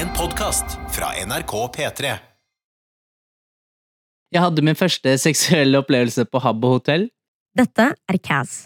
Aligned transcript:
En 0.00 0.08
podkast 0.16 0.64
fra 0.94 1.10
NRK 1.26 1.50
P3. 1.76 2.10
Jeg 4.32 4.40
hadde 4.40 4.62
min 4.64 4.78
første 4.78 5.12
seksuelle 5.20 5.82
opplevelse 5.82 6.24
på 6.24 6.40
Habbo 6.40 6.70
hotell. 6.78 7.04
Dette 7.58 7.90
er 7.92 8.18
Kaz, 8.24 8.62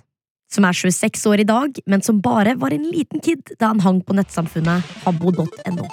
som 0.47 0.69
er 0.69 0.79
26 0.79 1.27
år 1.33 1.43
i 1.43 1.49
dag, 1.49 1.81
men 1.91 2.07
som 2.07 2.21
bare 2.23 2.55
var 2.61 2.77
en 2.77 2.87
liten 2.87 3.25
kid 3.25 3.51
da 3.59 3.73
han 3.73 3.83
hang 3.83 3.99
på 4.07 4.15
nettsamfunnet 4.15 4.95
habbo.no. 5.03 5.89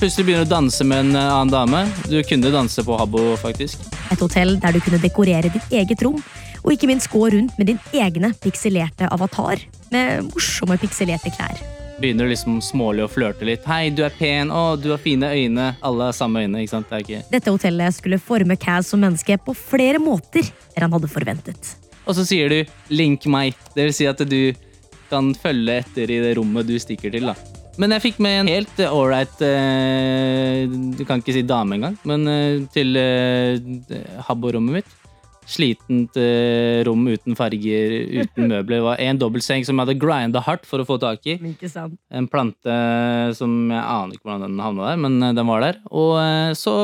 Plutselig 0.00 0.30
begynner 0.30 0.48
du 0.48 0.54
å 0.54 0.54
danse 0.54 0.88
med 0.88 1.04
en 1.04 1.20
eh, 1.20 1.28
annen 1.34 1.52
dame. 1.52 1.84
Du 2.08 2.16
kunne 2.24 2.56
danse 2.56 2.80
på 2.88 2.96
Habbo, 2.96 3.26
faktisk. 3.44 3.84
Et 4.08 4.24
hotell 4.24 4.56
der 4.64 4.72
du 4.72 4.80
kunne 4.80 5.04
dekorere 5.04 5.52
ditt 5.52 5.80
eget 5.84 6.00
rom, 6.06 6.16
og 6.64 6.72
ikke 6.72 6.88
minst 6.88 7.12
gå 7.12 7.28
rundt 7.36 7.60
med 7.60 7.74
din 7.74 7.84
egne 7.92 8.32
pikselerte 8.40 9.12
avatar 9.12 9.60
med 9.92 10.30
morsomme 10.32 10.80
pikselerte 10.80 11.36
klær. 11.36 11.60
Begynner 12.00 12.26
liksom 12.26 12.58
smålig 12.64 13.04
å 13.04 13.10
flørte 13.10 13.46
litt. 13.46 13.62
'Hei, 13.68 13.88
du 13.94 14.02
er 14.02 14.14
pen. 14.18 14.50
Å, 14.50 14.74
du 14.80 14.90
har 14.90 14.98
fine 14.98 15.30
øyne.' 15.30 15.70
Alle 15.78 16.10
har 16.10 16.16
samme 16.16 16.42
øyne. 16.42 16.64
ikke 16.64 16.74
sant? 16.74 16.90
Det 16.90 17.04
ikke... 17.04 17.22
Dette 17.30 17.54
hotellet 17.54 17.94
skulle 17.94 18.18
forme 18.18 18.56
Kaz 18.58 18.90
som 18.90 19.02
menneske 19.04 19.38
på 19.38 19.54
flere 19.54 20.02
måter 20.02 20.48
enn 20.74 20.86
han 20.88 20.96
hadde 20.96 21.10
forventet. 21.12 21.74
Og 22.04 22.18
så 22.18 22.26
sier 22.26 22.50
du 22.50 22.64
'link 22.90 23.26
meg'. 23.30 23.54
Det 23.76 23.86
vil 23.86 23.94
si 23.94 24.08
at 24.10 24.18
du 24.18 24.54
kan 25.10 25.34
følge 25.38 25.78
etter 25.84 26.10
i 26.10 26.18
det 26.24 26.34
rommet 26.38 26.66
du 26.66 26.74
stikker 26.82 27.14
til. 27.14 27.30
da. 27.30 27.36
Men 27.78 27.94
jeg 27.94 28.04
fikk 28.08 28.20
med 28.22 28.40
en 28.40 28.50
helt 28.52 28.80
ålreit 28.86 29.40
uh, 29.42 30.74
Du 30.94 31.02
kan 31.06 31.18
ikke 31.18 31.34
si 31.34 31.42
dame 31.42 31.78
engang, 31.78 31.96
men 32.06 32.26
uh, 32.26 32.66
til 32.74 32.94
uh, 32.98 34.22
Habbo-rommet 34.28 34.80
mitt. 34.80 34.92
Slitent 35.44 36.16
eh, 36.16 36.80
rom 36.86 37.02
uten 37.10 37.36
farger, 37.36 37.94
uten 38.22 38.48
møbler. 38.52 38.78
Det 38.78 38.86
var 38.86 39.02
en 39.04 39.20
dobbeltseng 39.20 39.66
som 39.66 39.76
jeg 39.76 39.86
hadde 39.86 40.00
grinda 40.00 40.40
hardt 40.44 40.64
for 40.68 40.80
å 40.80 40.86
få 40.88 40.96
tak 41.02 41.26
i. 41.28 41.36
En 42.14 42.28
plante 42.32 42.76
som 43.36 43.52
jeg 43.68 43.82
aner 43.82 44.16
ikke 44.16 44.24
hvordan 44.30 44.46
den 44.46 44.62
havna 44.64 44.88
der, 44.90 45.02
men 45.04 45.18
eh, 45.20 45.34
den 45.36 45.50
var 45.50 45.66
der. 45.66 45.80
Og 45.92 46.16
eh, 46.22 46.52
så 46.58 46.74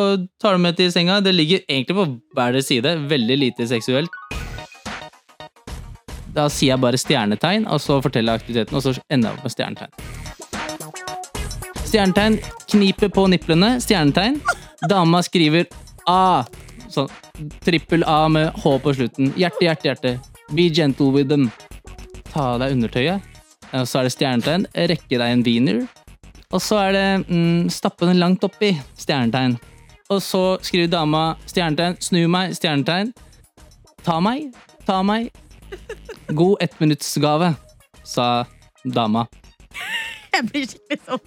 tar 0.43 0.57
du 0.57 0.65
med 0.67 0.77
til 0.81 0.93
senga. 0.93 1.23
Det 1.25 1.35
ligger 1.35 1.65
egentlig 1.67 1.97
på 1.97 2.09
hver 2.37 2.57
deres 2.57 2.69
side. 2.69 2.97
Veldig 3.11 3.41
lite 3.47 3.69
seksuelt. 3.71 4.13
Da 6.31 6.47
sier 6.53 6.77
jeg 6.77 6.83
bare 6.85 6.99
stjernetegn, 7.01 7.65
og 7.67 7.81
så 7.83 7.99
forteller 8.05 8.37
jeg 8.37 8.45
aktiviteten, 8.45 8.77
og 8.79 8.85
så 8.85 8.95
ender 9.11 9.33
jeg 9.33 9.39
opp 9.39 9.49
med 9.49 9.55
stjernetegn. 9.57 9.93
Stjernetegn. 11.91 12.39
Kniper 12.71 13.11
på 13.11 13.27
nipplene. 13.33 13.73
Stjernetegn. 13.83 14.39
Dama 14.89 15.25
skriver 15.27 15.67
A. 16.07 16.45
Sånn. 16.91 17.11
Trippel 17.65 18.05
A 18.09 18.25
med 18.33 18.51
H 18.63 18.77
på 18.83 18.95
slutten. 18.97 19.33
Hjerte, 19.39 19.65
hjerte, 19.67 19.91
hjerte. 19.91 20.15
Be 20.57 20.69
gentle 20.75 21.13
with 21.15 21.31
them. 21.31 21.49
Ta 22.31 22.55
av 22.55 22.63
deg 22.63 22.77
undertøyet. 22.77 23.27
Og 23.71 23.87
så 23.87 24.01
er 24.01 24.09
det 24.09 24.15
stjernetegn. 24.17 24.69
Rekke 24.93 25.21
deg 25.23 25.35
en 25.35 25.45
wiener. 25.47 25.83
Og 26.51 26.63
så 26.65 26.81
er 26.89 26.97
det 26.97 27.07
mm, 27.29 27.69
stappe 27.71 28.09
den 28.09 28.19
langt 28.23 28.45
oppi. 28.47 28.73
Stjernetegn. 28.99 29.59
Og 30.11 30.19
så 30.27 30.43
skriver 30.67 30.91
dama 30.91 31.37
stjernetegn. 31.47 32.01
Snu 32.03 32.25
meg. 32.33 32.57
Stjernetegn. 32.59 33.15
Ta 34.03 34.19
meg. 34.25 34.51
Ta 34.89 35.03
meg. 35.07 35.31
God 36.35 36.63
ettminuttsgave, 36.63 37.55
sa 38.07 38.45
dama. 38.85 39.27
Jeg 40.35 40.47
blir 40.51 40.67
skikkelig 40.71 41.01
sånn 41.07 41.27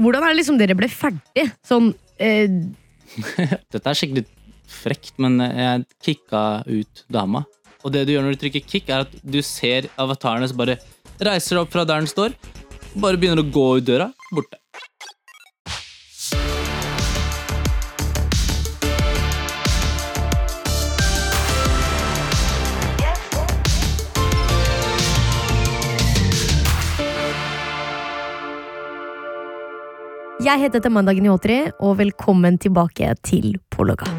Hvordan 0.00 0.24
er 0.24 0.32
det 0.32 0.38
liksom 0.38 0.56
dere 0.58 0.74
ble 0.76 0.88
ferdig? 0.90 1.44
Sånn 1.66 1.90
eh, 2.18 2.48
Dette 3.72 3.84
er 3.84 3.98
skikkelig 3.98 4.24
frekt, 4.74 5.14
men 5.22 5.38
jeg 5.44 5.84
kicka 6.04 6.64
ut 6.66 7.04
dama. 7.12 7.44
Og 7.84 7.92
det 7.92 8.06
du 8.06 8.14
gjør 8.14 8.26
når 8.26 8.36
du 8.36 8.42
trykker 8.44 8.64
kick, 8.64 8.88
er 8.88 9.04
at 9.04 9.16
du 9.22 9.40
ser 9.44 9.90
avatarene 10.00 10.48
som 10.48 10.60
bare 10.60 10.78
reiser 11.20 11.60
opp 11.60 11.72
fra 11.72 11.86
der 11.86 12.02
den 12.02 12.10
står, 12.10 12.36
bare 12.96 13.20
begynner 13.20 13.44
å 13.44 13.50
gå 13.54 13.68
ut 13.78 13.88
døra. 13.88 14.10
Borte. 14.34 14.58
Jeg 30.44 30.60
heter 30.60 30.90
Mandagen 30.92 31.24
i 31.24 31.30
Åtri, 31.32 31.54
og 31.80 31.94
velkommen 32.02 32.58
tilbake 32.60 33.14
til 33.24 33.54
Pologa. 33.72 34.10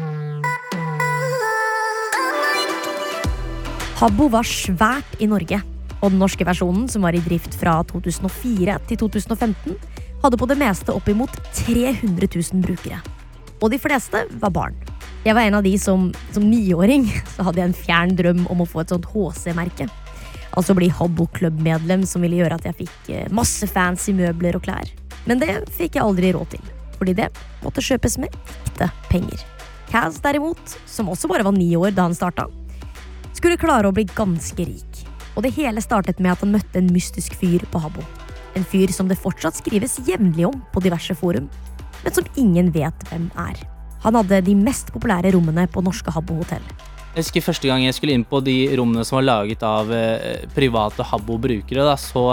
Habbo 3.96 4.26
var 4.28 4.44
svært 4.44 5.14
i 5.24 5.26
Norge, 5.28 5.56
og 6.02 6.10
den 6.10 6.18
norske 6.20 6.44
versjonen, 6.44 6.84
som 6.92 7.06
var 7.06 7.16
i 7.16 7.20
drift 7.24 7.54
fra 7.56 7.78
2004 7.88 8.74
til 8.90 8.98
2015, 9.00 9.78
hadde 10.20 10.36
på 10.36 10.48
det 10.50 10.56
meste 10.60 10.92
oppimot 10.92 11.32
300 11.56 12.28
000 12.28 12.60
brukere. 12.66 12.98
Og 13.56 13.72
de 13.72 13.78
fleste 13.80 14.20
var 14.42 14.52
barn. 14.52 14.76
Jeg 15.24 15.32
var 15.32 15.48
en 15.48 15.56
av 15.56 15.64
de 15.64 15.72
som 15.80 16.10
som 16.34 16.44
niåring 16.44 17.06
så 17.38 17.46
hadde 17.46 17.62
jeg 17.62 17.70
en 17.70 17.78
fjern 17.86 18.12
drøm 18.18 18.42
om 18.52 18.60
å 18.60 18.66
få 18.68 18.82
et 18.82 18.92
sånt 18.92 19.08
HC-merke. 19.14 19.88
Altså 20.52 20.76
bli 20.76 20.90
Habbo 20.92 21.24
Club-medlem, 21.32 22.04
som 22.04 22.20
ville 22.20 22.42
gjøre 22.42 22.60
at 22.60 22.68
jeg 22.68 22.78
fikk 22.82 23.10
eh, 23.16 23.32
masse 23.32 23.64
fancy 23.72 24.12
møbler 24.16 24.60
og 24.60 24.68
klær. 24.68 24.92
Men 25.24 25.40
det 25.40 25.54
fikk 25.72 25.96
jeg 25.96 26.04
aldri 26.04 26.34
råd 26.36 26.52
til, 26.52 26.68
fordi 27.00 27.16
det 27.16 27.32
måtte 27.64 27.88
kjøpes 27.88 28.20
med 28.20 28.36
ekte 28.44 28.92
penger. 29.08 29.40
Kaz 29.88 30.20
derimot, 30.20 30.76
som 30.84 31.08
også 31.08 31.32
bare 31.32 31.48
var 31.48 31.56
ni 31.56 31.72
år 31.80 31.96
da 31.96 32.10
han 32.10 32.16
starta, 32.16 32.50
skulle 33.36 33.60
klare 33.60 33.88
å 33.88 33.94
bli 33.94 34.06
ganske 34.16 34.66
rik. 34.66 35.04
Og 35.36 35.44
det 35.44 35.52
hele 35.56 35.82
startet 35.84 36.20
med 36.22 36.32
at 36.32 36.42
han 36.44 36.54
møtte 36.54 36.80
en 36.80 36.90
mystisk 36.92 37.36
fyr 37.36 37.64
på 37.72 37.80
Habbo. 37.82 38.04
En 38.56 38.64
fyr 38.64 38.92
som 38.94 39.08
det 39.08 39.18
fortsatt 39.20 39.58
skrives 39.58 39.98
jevnlig 40.08 40.46
om 40.48 40.60
på 40.72 40.82
diverse 40.84 41.14
forum, 41.18 41.50
men 42.02 42.14
som 42.16 42.28
ingen 42.40 42.70
vet 42.72 43.08
hvem 43.10 43.28
er. 43.36 43.60
Han 44.04 44.16
hadde 44.16 44.44
de 44.46 44.54
mest 44.56 44.92
populære 44.94 45.34
rommene 45.34 45.66
på 45.68 45.82
norske 45.84 46.12
Habbo 46.14 46.38
hotell. 46.40 46.64
Jeg 47.16 47.24
husker 47.24 47.44
første 47.46 47.68
gang 47.68 47.84
jeg 47.84 47.96
skulle 47.96 48.12
inn 48.16 48.26
på 48.28 48.42
de 48.44 48.54
rommene 48.76 49.04
som 49.08 49.16
var 49.18 49.24
laget 49.24 49.62
av 49.64 49.92
eh, 49.92 50.44
private 50.52 51.04
Habbo-brukere, 51.08 51.94
så 51.96 52.26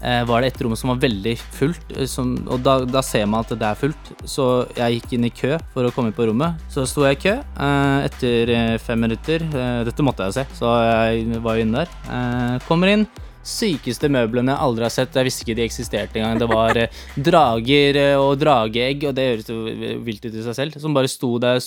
var 0.00 0.42
det 0.42 0.52
et 0.52 0.60
rom 0.62 0.76
som 0.78 0.92
var 0.92 1.00
veldig 1.02 1.34
fullt, 1.58 1.94
eh, 1.96 2.06
som, 2.10 2.34
og 2.46 2.62
da, 2.64 2.78
da 2.86 3.02
ser 3.04 3.26
man 3.26 3.46
at 3.46 3.54
det 3.58 3.66
er 3.66 3.78
fullt. 3.78 4.10
Så 4.28 4.48
jeg 4.76 4.98
gikk 4.98 5.16
inn 5.16 5.28
i 5.28 5.32
kø 5.34 5.56
for 5.74 5.88
å 5.88 5.94
komme 5.94 6.14
på 6.14 6.28
rommet. 6.28 6.58
Så 6.72 6.86
sto 6.88 7.06
jeg 7.06 7.18
i 7.18 7.22
kø 7.26 7.34
eh, 7.38 8.06
etter 8.08 8.52
eh, 8.54 8.74
fem 8.82 9.00
minutter. 9.06 9.44
Eh, 9.48 9.80
dette 9.88 10.06
måtte 10.06 10.28
jeg 10.28 10.38
se, 10.40 10.46
så 10.60 10.74
jeg 10.86 11.42
var 11.44 11.58
jo 11.58 11.66
inne 11.66 11.82
der. 11.84 11.96
Eh, 12.08 12.68
kommer 12.68 12.94
inn. 12.94 13.08
Sykeste 13.48 14.10
møblene 14.12 14.52
jeg 14.52 14.64
aldri 14.66 14.84
har 14.84 14.92
sett. 14.92 15.14
Jeg 15.16 15.28
visste 15.30 15.46
ikke 15.46 15.56
de 15.56 15.64
eksisterte 15.64 16.20
engang. 16.20 16.42
Det 16.42 16.50
var 16.50 16.82
eh, 16.84 17.02
drager 17.30 18.02
eh, 18.02 18.14
og 18.20 18.36
drageegg, 18.42 19.08
og 19.10 19.18
det 19.18 19.28
høres 19.32 19.50
jo 19.50 19.62
vilt 20.04 20.28
ut 20.28 20.34
i 20.34 20.44
seg 20.46 20.58
selv, 20.62 20.80
som 20.82 20.96
bare 20.96 21.10
sto 21.10 21.36
der 21.42 21.62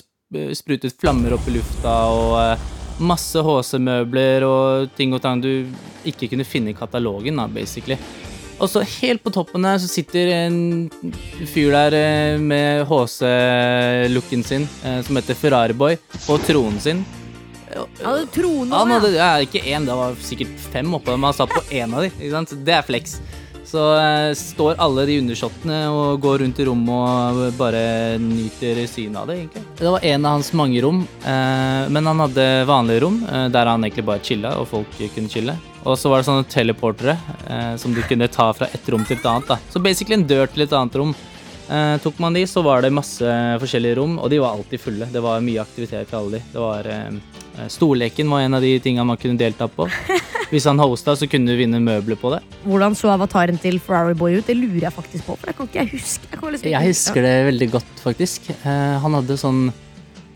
sprutet 0.55 0.95
flammer 0.95 1.33
opp 1.35 1.47
i 1.49 1.57
lufta 1.57 1.95
og 2.07 2.37
eh, 2.39 2.69
masse 3.01 3.41
HC-møbler 3.41 4.45
og 4.47 4.91
ting 4.97 5.13
og 5.15 5.21
tang 5.23 5.41
du 5.43 5.67
ikke 6.07 6.29
kunne 6.31 6.47
finne 6.47 6.73
i 6.73 6.77
katalogen, 6.77 7.39
da, 7.41 7.47
basically. 7.51 7.97
Og 8.61 8.69
så 8.69 8.83
helt 9.01 9.23
på 9.23 9.31
toppen 9.33 9.65
der 9.65 9.79
så 9.81 9.89
sitter 9.89 10.29
en 10.35 10.59
fyr 11.49 11.73
der 11.73 11.95
eh, 11.97 12.35
med 12.37 12.85
HC-looken 12.89 14.45
sin, 14.45 14.67
eh, 14.85 14.99
som 15.07 15.17
heter 15.17 15.37
Ferrariboy, 15.37 15.97
på 16.27 16.37
tronen 16.45 16.77
sin. 16.83 17.01
Han 17.71 17.87
hadde 18.03 18.25
trone 18.35 18.75
Han 18.75 18.91
hadde 18.91 19.13
ja, 19.15 19.29
ikke 19.39 19.63
én, 19.63 19.85
det 19.87 19.95
var 19.95 20.17
sikkert 20.21 20.57
fem 20.73 20.93
oppå 20.93 21.13
dem. 21.13 21.23
Han 21.23 21.37
satt 21.37 21.53
på 21.55 21.63
én 21.71 21.93
av 21.95 22.03
de. 22.03 22.11
Det 22.65 22.75
er 22.75 22.85
flex. 22.85 23.17
Så 23.65 23.81
eh, 23.95 24.33
står 24.35 24.79
alle 24.81 25.05
de 25.07 25.17
undersåttene 25.21 25.79
og 25.93 26.21
går 26.23 26.41
rundt 26.43 26.59
i 26.59 26.65
rommet 26.67 27.41
og 27.47 27.57
bare 27.59 27.83
nyter 28.21 28.83
synet 28.89 29.21
av 29.21 29.29
det, 29.29 29.37
egentlig. 29.41 29.63
Det 29.79 29.93
var 29.95 30.07
en 30.11 30.25
av 30.25 30.37
hans 30.37 30.51
mange 30.57 30.81
rom, 30.83 31.03
eh, 31.23 31.83
men 31.93 32.09
han 32.11 32.23
hadde 32.25 32.47
vanlige 32.69 33.05
rom 33.05 33.21
eh, 33.27 33.47
der 33.53 33.71
han 33.71 33.85
egentlig 33.85 34.07
bare 34.09 34.25
chilla, 34.25 34.55
og 34.59 34.69
folk 34.71 34.97
kunne 35.15 35.31
chille. 35.31 35.57
Og 35.81 35.97
så 35.97 36.11
var 36.11 36.21
det 36.21 36.27
sånne 36.27 36.45
teleportere 36.45 37.15
som 37.81 37.95
du 37.95 38.03
kunne 38.05 38.27
ta 38.29 38.51
fra 38.53 38.67
et 38.69 38.89
rom 38.93 39.01
til 39.01 39.17
et 39.17 39.23
annet. 39.25 39.47
da. 39.49 39.57
Så 39.73 39.81
basically 39.81 40.19
en 40.19 40.27
dør 40.29 40.45
til 40.51 40.61
et 40.67 40.75
annet 40.77 40.97
rom. 41.01 41.15
Eh, 41.71 41.97
tok 42.03 42.17
man 42.19 42.33
de, 42.35 42.41
så 42.49 42.59
var 42.65 42.81
det 42.83 42.89
masse 42.91 43.23
forskjellige 43.61 43.95
rom, 44.01 44.17
og 44.19 44.29
de 44.33 44.39
var 44.43 44.57
alltid 44.57 44.81
fulle. 44.83 45.07
Det 45.13 45.21
var 45.23 45.39
mye 45.45 45.61
aktivitet 45.63 46.09
for 46.09 46.19
alle 46.19 46.39
de. 46.39 46.43
Det 46.51 46.59
var 46.59 46.89
eh, 46.91 47.67
Storleken 47.71 48.29
var 48.31 48.41
en 48.43 48.57
av 48.57 48.63
de 48.63 48.73
tinga 48.83 49.03
man 49.07 49.19
kunne 49.21 49.37
delta 49.39 49.67
på. 49.71 49.87
Hvis 50.51 50.65
han 50.67 50.79
hosta, 50.83 51.13
så 51.15 51.29
kunne 51.31 51.47
du 51.53 51.55
vinne 51.59 51.79
møbler 51.79 52.17
på 52.19 52.31
det. 52.33 52.41
Hvordan 52.65 52.95
så 52.99 53.13
avataren 53.13 53.59
til 53.61 53.77
Ferrari 53.79 54.17
Boy 54.19 54.35
ut? 54.41 54.47
Det 54.49 54.55
lurer 54.59 54.81
jeg 54.89 54.95
faktisk 54.97 55.29
på. 55.29 55.37
For 55.39 55.47
det 55.51 55.55
kan 55.55 55.69
ikke 55.69 55.79
jeg 55.85 55.93
huske. 55.93 56.27
Jeg, 56.27 56.39
kan 56.41 56.51
liksom 56.51 56.67
ikke 56.67 56.73
Jeg 56.75 56.91
husker 56.91 57.27
det 57.27 57.35
veldig 57.47 57.69
godt, 57.77 57.93
faktisk. 58.03 58.49
Eh, 58.57 58.97
han 59.05 59.15
hadde 59.19 59.39
sånn 59.39 59.61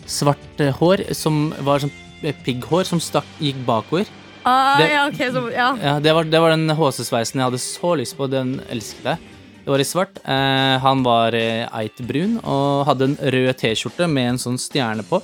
svart 0.08 0.62
eh, 0.64 0.72
hår 0.80 1.04
som 1.18 1.50
var 1.68 1.84
sånn 1.84 1.92
eh, 2.24 2.36
pigghår 2.46 2.88
som 2.88 3.02
stakk, 3.04 3.28
gikk 3.44 3.60
bakover. 3.68 4.08
Ah, 4.46 4.78
Det- 4.80 4.92
ja, 4.94 5.04
okay, 5.10 5.32
så, 5.34 5.42
ja. 5.52 5.72
Ja, 5.82 6.00
det 6.00 6.14
var, 6.16 6.24
det 6.30 6.40
var 6.40 6.54
den 6.56 6.70
HC-sveisen 6.78 7.42
jeg 7.42 7.48
hadde 7.50 7.60
så 7.64 7.96
lyst 8.00 8.16
på. 8.16 8.28
Den 8.32 8.60
elsket 8.72 9.12
jeg. 9.16 9.32
Det 9.66 9.72
var 9.74 9.82
i 9.82 9.86
svart. 9.88 10.20
Eh, 10.30 10.76
han 10.84 11.00
var 11.04 11.34
eh, 11.34 11.66
eitbrun 11.74 12.36
og 12.46 12.84
hadde 12.86 13.08
en 13.10 13.16
rød 13.34 13.56
T-skjorte 13.58 14.06
med 14.08 14.36
en 14.36 14.38
sånn 14.44 14.60
stjerne 14.62 15.02
på. 15.10 15.18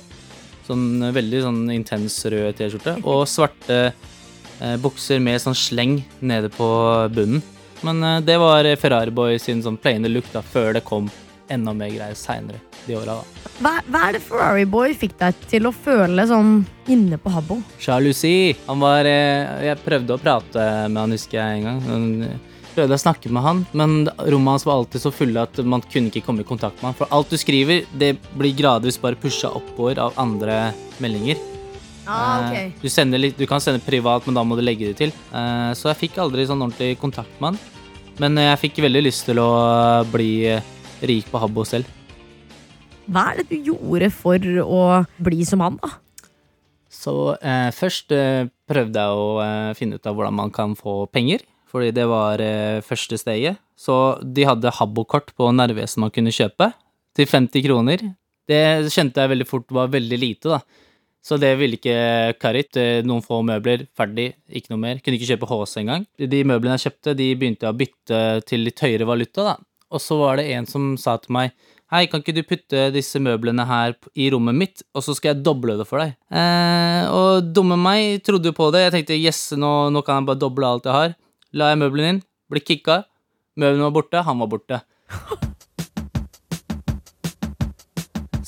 Sånn 0.66 0.98
eh, 1.06 1.12
veldig 1.14 1.42
sånn 1.44 1.60
intens 1.70 2.16
rød 2.26 2.56
T-skjorte. 2.58 2.96
Og 3.06 3.22
svarte 3.30 3.78
eh, 3.92 4.74
bukser 4.82 5.22
med 5.22 5.38
sånn 5.44 5.54
sleng 5.54 6.00
nede 6.18 6.50
på 6.50 6.66
bunnen. 7.14 7.38
Men 7.86 8.02
eh, 8.02 8.18
det 8.26 8.40
var 8.42 8.66
Ferrari 8.82 9.14
Boy 9.14 9.38
sin 9.38 9.62
sånn 9.62 9.78
plaine 9.78 10.10
look 10.10 10.26
da, 10.34 10.42
før 10.42 10.74
det 10.74 10.82
kom 10.90 11.06
enda 11.52 11.70
mer 11.76 11.94
greier 11.94 12.18
seinere 12.18 12.58
de 12.88 12.96
åra. 12.98 13.20
da. 13.20 13.50
Hva, 13.62 13.78
hva 13.94 14.06
er 14.08 14.16
det 14.16 14.26
Ferrari 14.26 14.66
Boy 14.66 14.94
fikk 14.98 15.14
deg 15.22 15.38
til 15.50 15.70
å 15.70 15.76
føle 15.76 16.26
sånn 16.26 16.64
inne 16.90 17.14
på 17.22 17.30
Habbo? 17.30 17.60
Sjalusi. 17.78 18.56
Han 18.66 18.82
var 18.82 19.06
eh, 19.06 19.68
Jeg 19.68 19.84
prøvde 19.86 20.18
å 20.18 20.22
prate 20.22 20.66
med 20.90 20.98
han, 21.06 21.14
husker 21.14 21.38
jeg 21.38 21.60
en 21.60 21.68
gang. 21.70 21.84
Han, 21.92 22.08
eh, 22.72 22.76
prøvde 22.76 22.96
å 22.96 23.02
snakke 23.04 23.30
med 23.32 23.44
han, 23.44 23.62
men 23.76 24.08
rommene 24.18 24.56
hans 24.56 24.64
var 24.66 24.80
alltid 24.80 25.04
så 25.04 25.12
fulle 25.12 25.44
at 25.44 25.58
man 25.64 25.84
kunne 25.84 26.08
ikke 26.08 26.24
komme 26.24 26.42
i 26.44 26.48
kontakt 26.48 26.80
med 26.80 26.90
han. 26.90 26.98
For 26.98 27.12
alt 27.12 27.30
du 27.32 27.36
skriver, 27.40 27.84
det 27.92 28.14
blir 28.38 28.56
gradvis 28.56 29.00
bare 29.00 29.18
pusha 29.20 29.52
oppover 29.52 30.00
av 30.00 30.16
andre 30.20 30.72
meldinger. 31.02 31.40
Ah, 32.06 32.48
okay. 32.48 32.72
Du, 32.82 32.88
litt, 33.14 33.38
du 33.38 33.46
kan 33.46 33.60
sende 33.62 33.82
privat, 33.84 34.24
men 34.26 34.34
da 34.34 34.42
må 34.42 34.56
du 34.58 34.62
legge 34.64 34.88
det 34.90 34.96
til. 34.98 35.12
Eh, 35.30 35.70
Så 35.78 35.92
jeg 35.92 36.00
fikk 36.08 36.18
aldri 36.18 36.46
sånn 36.48 36.62
ordentlig 36.64 36.98
kontakt 36.98 37.34
med 37.38 37.52
han. 37.52 37.60
Men 38.18 38.38
eh, 38.38 38.50
jeg 38.50 38.62
fikk 38.66 38.82
veldig 38.86 39.04
lyst 39.06 39.28
til 39.28 39.38
å 39.38 39.50
eh, 39.68 40.08
bli 40.10 40.32
eh, 40.50 40.72
rik 41.06 41.30
på 41.30 41.42
Habbo 41.42 41.64
selv. 41.68 41.86
Hva 43.06 43.28
er 43.30 43.42
det 43.42 43.48
du 43.52 43.70
gjorde 43.70 44.10
for 44.14 44.38
å 44.64 44.82
bli 45.22 45.44
som 45.46 45.62
han, 45.62 45.78
da? 45.82 45.94
Så 46.92 47.36
eh, 47.40 47.70
først 47.74 48.12
eh, 48.14 48.50
prøvde 48.68 49.00
jeg 49.00 49.22
å 49.22 49.30
eh, 49.42 49.70
finne 49.78 49.96
ut 49.96 50.06
av 50.06 50.18
hvordan 50.18 50.36
man 50.42 50.52
kan 50.54 50.74
få 50.78 51.06
penger, 51.10 51.42
fordi 51.72 51.90
det 51.96 52.06
var 52.10 52.42
eh, 52.44 52.84
første 52.84 53.18
steget. 53.20 53.60
Så 53.78 53.96
de 54.22 54.46
hadde 54.46 54.74
Habbo-kort 54.76 55.32
på 55.38 55.48
Narvesen 55.56 56.04
man 56.04 56.12
kunne 56.14 56.34
kjøpe, 56.34 56.70
til 57.16 57.28
50 57.28 57.64
kroner. 57.66 58.06
Det 58.48 58.62
kjente 58.92 59.20
jeg 59.20 59.32
veldig 59.32 59.48
fort 59.48 59.72
var 59.74 59.90
veldig 59.92 60.18
lite, 60.20 60.52
da. 60.52 60.88
Så 61.22 61.36
det 61.38 61.52
ville 61.60 61.78
ikke 61.78 62.34
Karit. 62.42 62.78
Noen 63.06 63.22
få 63.22 63.38
møbler, 63.46 63.84
ferdig, 63.94 64.32
ikke 64.50 64.72
noe 64.72 64.80
mer. 64.82 65.02
Kunne 65.02 65.18
ikke 65.20 65.28
kjøpe 65.30 65.48
HC 65.50 65.76
engang. 65.84 66.06
De 66.18 66.40
møblene 66.48 66.78
jeg 66.78 66.88
kjøpte, 66.88 67.14
de 67.18 67.28
begynte 67.38 67.68
jeg 67.68 67.74
å 67.74 67.78
bytte 67.78 68.22
til 68.48 68.66
litt 68.66 68.82
høyere 68.82 69.06
valuta, 69.06 69.52
da. 69.52 69.54
Og 69.92 70.02
så 70.02 70.16
var 70.18 70.40
det 70.40 70.48
en 70.56 70.66
som 70.68 70.96
sa 71.00 71.18
til 71.20 71.34
meg 71.36 71.54
Hei, 71.92 72.06
kan 72.08 72.22
ikke 72.22 72.32
du 72.32 72.40
putte 72.48 72.86
disse 72.94 73.20
møblene 73.20 73.66
her 73.68 73.92
i 74.16 74.30
rommet 74.32 74.56
mitt, 74.56 74.82
og 74.96 75.02
så 75.04 75.12
skal 75.12 75.34
jeg 75.34 75.42
doble 75.44 75.74
det 75.76 75.84
for 75.84 76.00
deg? 76.00 76.14
Eh, 76.32 77.02
og 77.12 77.50
dumme 77.52 77.76
meg 77.76 78.22
trodde 78.24 78.48
jo 78.48 78.56
på 78.56 78.70
det. 78.72 78.86
Jeg 78.86 78.94
tenkte 78.94 79.18
yes, 79.18 79.40
nå, 79.60 79.90
nå 79.92 80.00
kan 80.06 80.22
jeg 80.22 80.30
bare 80.30 80.40
doble 80.40 80.70
alt 80.70 80.88
jeg 80.88 80.96
har. 80.96 81.12
La 81.52 81.72
jeg 81.72 81.82
møblene 81.82 82.14
inn, 82.14 82.20
ble 82.48 82.62
kicka. 82.64 83.02
Møblene 83.60 83.84
var 83.90 83.96
borte, 83.98 84.22
han 84.24 84.38
var 84.40 84.48
borte. 84.54 84.78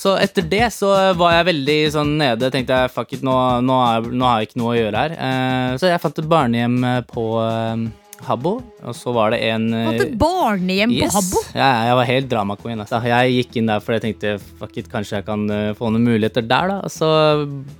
Så 0.05 0.15
etter 0.21 0.45
det 0.45 0.67
så 0.75 0.91
var 1.17 1.39
jeg 1.39 1.49
veldig 1.49 1.77
sånn 1.95 2.11
nede. 2.21 2.51
Tenkte 2.53 2.77
jeg 2.77 2.93
fuck 2.93 3.12
it, 3.17 3.23
nå, 3.25 3.35
nå, 3.65 3.77
er, 3.89 4.09
nå 4.12 4.27
har 4.29 4.41
jeg 4.41 4.51
ikke 4.51 4.61
noe 4.61 4.73
å 4.75 4.77
gjøre 4.77 5.05
her. 5.05 5.15
Eh, 5.17 5.69
så 5.81 5.89
jeg 5.89 6.03
fant 6.03 6.21
et 6.21 6.29
barnehjem 6.29 6.77
eh, 6.85 6.99
på 7.09 7.25
eh, 7.41 7.87
Habbo, 8.26 8.56
og 8.85 8.97
så 8.97 9.12
var 9.15 9.35
det 9.35 9.41
en 9.49 9.67
Du 9.71 9.76
hadde 9.76 10.06
et 10.09 10.15
barnehjem 10.21 10.94
på 10.99 11.09
Habbo? 11.15 11.43
Ja, 11.56 11.69
jeg 11.88 11.99
var 12.00 12.09
helt 12.11 12.29
drama 12.31 12.56
queen. 12.61 12.81
Altså. 12.82 13.00
Jeg 13.09 13.35
gikk 13.38 13.59
inn 13.61 13.71
der 13.71 13.82
fordi 13.85 13.99
jeg 14.00 14.05
tenkte 14.09 14.35
fuck 14.61 14.79
it, 14.81 14.88
kanskje 14.93 15.19
jeg 15.21 15.26
kan 15.29 15.44
eh, 15.53 15.73
få 15.79 15.91
noen 15.94 16.06
muligheter 16.09 16.44
der. 16.44 16.73
da. 16.73 16.79
Og 16.87 16.93
så 16.94 17.11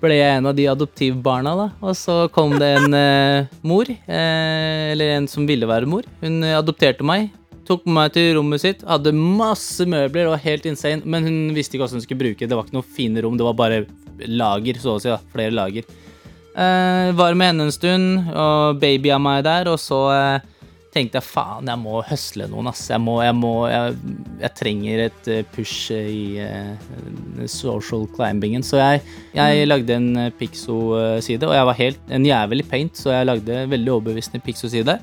ble 0.03 0.19
jeg 0.19 0.39
en 0.39 0.51
av 0.51 0.57
de 0.59 0.69
adoptivbarna, 0.73 1.55
da. 1.63 1.69
Og 1.85 1.97
så 1.99 2.19
kom 2.35 2.57
det 2.61 2.71
en 2.81 2.95
eh, 3.05 3.49
mor, 3.67 3.89
eh, 3.91 4.93
eller 4.93 5.17
en 5.19 5.31
som 5.31 5.49
ville 5.49 5.69
være 5.69 5.89
mor. 5.91 6.07
Hun 6.25 6.43
eh, 6.45 6.59
adopterte 6.59 7.07
meg. 7.07 7.31
Tok 7.65 7.87
meg 7.89 8.13
til 8.13 8.35
rommet 8.37 8.61
sitt, 8.61 8.83
hadde 8.85 9.15
masse 9.17 9.87
møbler 9.89 10.29
og 10.29 10.41
helt 10.45 10.67
insane. 10.69 11.01
Men 11.09 11.25
hun 11.25 11.39
visste 11.57 11.79
ikke 11.79 11.87
hvordan 11.87 12.03
hun 12.03 12.05
skulle 12.05 12.21
bruke 12.27 12.43
det. 12.45 12.51
Det 12.53 12.59
var 12.59 12.67
ikke 12.69 12.77
noe 12.77 12.93
fine 12.97 13.23
rom, 13.25 13.39
det 13.41 13.47
var 13.47 13.57
bare 13.57 13.85
lager, 14.29 14.77
så 14.83 14.99
å 14.99 15.01
si. 15.01 15.09
da, 15.09 15.17
Flere 15.33 15.55
lager. 15.57 15.87
Eh, 16.55 17.13
var 17.13 17.35
med 17.35 17.51
henne 17.51 17.65
en 17.67 17.75
stund, 17.75 18.29
og 18.31 18.79
baby 18.79 19.11
av 19.11 19.23
meg 19.23 19.41
der, 19.43 19.67
og 19.73 19.79
så 19.83 19.97
uh, 20.15 20.69
tenkte 20.95 21.19
jeg 21.19 21.27
faen, 21.27 21.67
jeg 21.67 21.81
må 21.83 21.99
høsle 22.07 22.47
noen, 22.47 22.69
ass. 22.71 22.85
Jeg 22.93 23.03
må, 23.03 23.17
jeg 23.25 23.35
må 23.35 23.51
jeg, 23.67 23.97
jeg 24.39 24.55
trenger 24.61 25.03
et 25.09 25.31
eh, 25.35 25.41
push 25.57 25.91
i 25.91 26.39
uh, 26.39 27.43
social 27.51 28.07
climbingen. 28.15 28.63
Så 28.63 28.79
jeg, 28.79 29.03
jeg 29.35 29.67
lagde 29.67 29.97
en 29.99 30.29
Pixo-side, 30.39 31.49
og 31.49 31.57
jeg 31.59 31.69
var 31.71 31.81
helt 31.81 32.15
en 32.15 32.29
jævel 32.29 32.63
i 32.63 32.69
paint, 32.71 33.03
så 33.03 33.17
jeg 33.17 33.31
lagde 33.33 33.65
veldig 33.75 33.95
overbevisende 33.97 34.43
Pixo-side. 34.45 34.99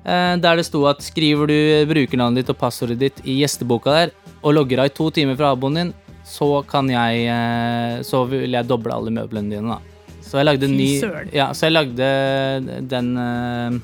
Der 0.00 0.56
det 0.56 0.64
sto 0.64 0.80
at 0.88 1.02
skriver 1.04 1.50
du 1.50 1.56
brukernavnet 1.90 2.40
ditt 2.40 2.50
og 2.50 2.56
passordet 2.58 2.96
ditt 2.98 3.18
i 3.28 3.36
gjesteboka 3.42 3.94
der, 3.94 4.14
og 4.40 4.56
logger 4.56 4.80
av 4.80 4.88
i 4.88 4.94
to 4.96 5.10
timer 5.14 5.38
fra 5.38 5.52
aboen 5.52 5.76
din, 5.76 5.94
så 6.24 6.64
kan 6.66 6.88
jeg 6.88 7.28
Så 8.06 8.24
vil 8.30 8.56
jeg 8.56 8.68
doble 8.68 8.96
alle 8.96 9.12
møblene 9.12 9.52
dine, 9.52 9.76
da. 9.76 9.89
Så 10.30 10.38
jeg 10.38 10.46
lagde 10.46 10.70
ny. 10.70 10.88
Ja, 11.34 11.50
så 11.50 11.66
jeg 11.66 11.74
lagde 11.74 12.06
den 12.86 13.10
uh, 13.18 13.80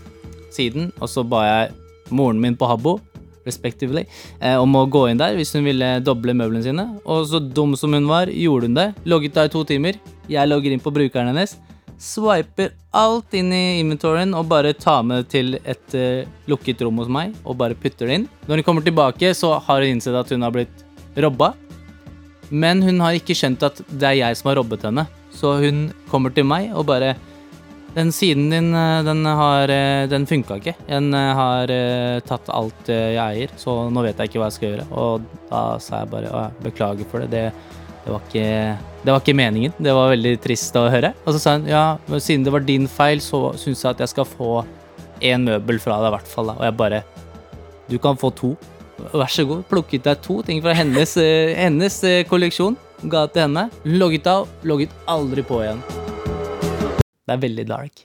siden, 0.54 0.93
og 1.02 1.10
så 1.10 1.26
ba 1.26 1.43
jeg 1.43 1.75
moren 2.14 2.38
min 2.38 2.54
på 2.58 2.69
Habbo, 2.70 3.00
respectively, 3.46 4.04
eh, 4.40 4.54
om 4.58 4.75
å 4.78 4.84
gå 4.90 5.04
inn 5.10 5.19
der 5.20 5.37
hvis 5.38 5.52
hun 5.54 5.66
ville 5.66 5.96
doble 6.06 6.34
møblene 6.38 6.62
sine. 6.62 6.87
Og 7.02 7.26
så 7.31 7.40
dum 7.43 7.75
som 7.78 7.94
hun 7.94 8.06
var, 8.10 8.31
gjorde 8.31 8.70
hun 8.70 8.78
det. 8.78 8.88
Logget 9.06 9.34
der 9.34 9.50
i 9.50 9.54
to 9.54 9.62
timer. 9.66 9.98
Jeg 10.31 10.50
logger 10.50 10.75
inn 10.75 10.82
på 10.82 10.94
brukeren 10.94 11.31
hennes. 11.31 11.56
Swiper 12.02 12.75
alt 12.94 13.34
inn 13.38 13.52
i 13.54 13.81
inventoryen 13.81 14.34
og 14.37 14.49
bare 14.50 14.75
tar 14.76 15.04
med 15.06 15.22
det 15.25 15.31
til 15.32 15.58
et 15.62 15.94
uh, 15.96 16.26
lukket 16.50 16.82
rom 16.84 16.99
hos 17.00 17.10
meg 17.10 17.34
og 17.42 17.58
bare 17.58 17.78
putter 17.78 18.06
det 18.06 18.20
inn. 18.20 18.31
Når 18.46 18.60
hun 18.60 18.66
kommer 18.66 18.87
tilbake, 18.87 19.34
så 19.34 19.56
har 19.58 19.82
hun 19.82 19.96
innsett 19.96 20.19
at 20.19 20.31
hun 20.34 20.46
har 20.46 20.54
blitt 20.54 20.87
robba. 21.16 21.54
Men 22.50 22.82
hun 22.87 23.00
har 23.02 23.19
ikke 23.19 23.34
skjønt 23.34 23.64
at 23.66 23.81
det 23.90 24.10
er 24.12 24.20
jeg 24.20 24.38
som 24.38 24.52
har 24.52 24.60
robbet 24.60 24.87
henne. 24.87 25.06
Så 25.36 25.56
hun 25.60 25.88
kommer 26.10 26.32
til 26.34 26.46
meg 26.48 26.72
og 26.74 26.86
bare 26.88 27.16
Den 27.96 28.10
siden 28.12 28.50
din, 28.52 28.74
eh, 28.76 29.02
den 29.04 29.24
har 29.24 29.70
eh, 29.72 30.06
Den 30.08 30.26
funka 30.26 30.58
ikke. 30.60 30.74
Den 30.88 31.14
eh, 31.14 31.32
har 31.34 31.70
tatt 32.28 32.50
alt 32.52 32.90
jeg 32.92 33.16
eier, 33.16 33.54
så 33.56 33.88
nå 33.88 34.02
vet 34.04 34.18
jeg 34.20 34.28
ikke 34.28 34.42
hva 34.42 34.50
jeg 34.50 34.56
skal 34.58 34.68
gjøre. 34.68 34.86
Og 34.92 35.24
da 35.48 35.62
sa 35.80 36.02
jeg 36.02 36.10
bare 36.12 36.28
«Å, 36.28 36.42
beklager 36.60 37.08
for 37.08 37.24
det. 37.24 37.30
det. 37.32 37.46
Det 38.04 38.12
var, 38.12 38.20
ikke, 38.28 38.50
det 39.02 39.10
var 39.10 39.22
ikke 39.24 39.34
meningen. 39.34 39.72
Det 39.82 39.94
var 39.96 40.12
veldig 40.12 40.34
trist 40.38 40.76
å 40.78 40.84
høre. 40.92 41.10
Og 41.24 41.34
så 41.34 41.40
sa 41.42 41.56
hun 41.56 41.64
ja, 41.66 41.96
siden 42.20 42.44
det 42.46 42.52
var 42.54 42.62
din 42.62 42.84
feil, 42.86 43.18
så 43.24 43.48
syns 43.58 43.82
jeg 43.82 43.96
at 43.96 44.04
jeg 44.04 44.12
skal 44.12 44.28
få 44.28 44.60
én 45.24 45.42
møbel 45.48 45.80
fra 45.82 45.96
deg, 45.98 46.12
i 46.12 46.14
hvert 46.14 46.30
fall. 46.30 46.52
Og 46.54 46.62
jeg 46.62 46.76
bare 46.78 47.02
Du 47.88 47.96
kan 48.02 48.18
få 48.18 48.30
to. 48.34 48.52
Vær 49.10 49.30
så 49.32 49.46
god. 49.48 49.64
Plukket 49.70 50.04
deg 50.04 50.20
to 50.22 50.42
ting 50.46 50.60
fra 50.62 50.76
hennes, 50.76 51.16
hennes 51.56 51.98
kolleksjon. 52.28 52.76
Ga 53.06 53.26
til 53.30 53.44
henne. 53.44 53.68
Logget 53.86 54.26
av. 54.26 54.48
Logget 54.66 54.94
aldri 55.06 55.44
på 55.46 55.60
igjen. 55.62 55.78
Det 57.26 57.34
er 57.34 57.42
veldig 57.42 57.64
dark. 57.68 58.02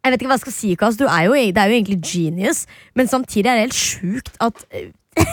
Jeg 0.00 0.14
vet 0.14 0.22
ikke 0.22 0.30
hva 0.30 0.38
jeg 0.38 0.44
skal 0.46 0.54
si, 0.56 0.70
Kass 0.80 0.96
Du 0.96 1.04
er 1.04 1.26
jo, 1.26 1.34
det 1.36 1.60
er 1.60 1.68
jo 1.68 1.76
egentlig 1.76 1.98
genius, 2.00 2.62
men 2.96 3.10
samtidig 3.10 3.50
er 3.50 3.58
det 3.58 3.66
helt 3.66 3.76
sjukt 3.76 4.38
at 4.40 4.62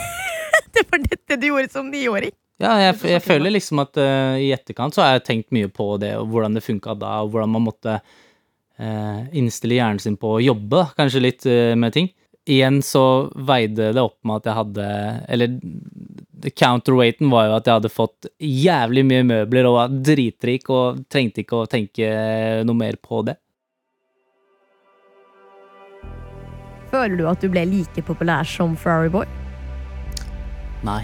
Det 0.74 0.84
var 0.90 1.00
dette 1.06 1.38
du 1.40 1.46
gjorde 1.48 1.72
som 1.72 1.88
niåring. 1.88 2.34
Ja, 2.60 2.74
jeg, 2.82 2.98
jeg 3.14 3.22
føler 3.24 3.54
liksom 3.54 3.80
at 3.80 3.96
uh, 3.96 4.36
i 4.36 4.50
etterkant 4.52 4.92
så 4.92 5.04
har 5.04 5.16
jeg 5.16 5.24
tenkt 5.28 5.54
mye 5.56 5.70
på 5.72 5.92
det, 6.02 6.12
og 6.20 6.28
hvordan 6.28 6.58
det 6.58 6.66
funka 6.66 6.96
da, 6.98 7.14
og 7.24 7.32
hvordan 7.32 7.54
man 7.54 7.64
måtte 7.64 7.96
uh, 8.02 9.20
innstille 9.32 9.78
hjernen 9.78 10.02
sin 10.02 10.18
på 10.20 10.34
å 10.36 10.42
jobbe, 10.42 10.84
kanskje 10.98 11.22
litt 11.24 11.48
uh, 11.48 11.72
med 11.78 11.96
ting. 11.96 12.10
Igjen 12.48 12.78
så 12.84 13.28
veide 13.34 13.90
det 13.92 14.00
opp 14.00 14.16
med 14.24 14.40
at 14.40 14.46
jeg 14.48 14.56
hadde 14.56 14.84
Eller 15.28 15.58
counterweighten 16.56 17.28
var 17.32 17.48
jo 17.48 17.56
at 17.58 17.66
jeg 17.68 17.80
hadde 17.80 17.90
fått 17.92 18.28
jævlig 18.38 19.02
mye 19.08 19.26
møbler 19.26 19.66
og 19.68 19.74
var 19.74 19.98
dritrik 20.06 20.70
og 20.70 21.02
trengte 21.10 21.42
ikke 21.42 21.58
å 21.58 21.68
tenke 21.68 22.08
noe 22.64 22.78
mer 22.78 22.96
på 23.02 23.24
det. 23.26 23.34
Føler 26.92 27.18
du 27.18 27.26
at 27.28 27.42
du 27.42 27.50
ble 27.52 27.66
like 27.68 28.04
populær 28.06 28.48
som 28.48 28.76
Ferrari 28.78 29.10
Boy? 29.12 29.26
Nei. 30.86 31.02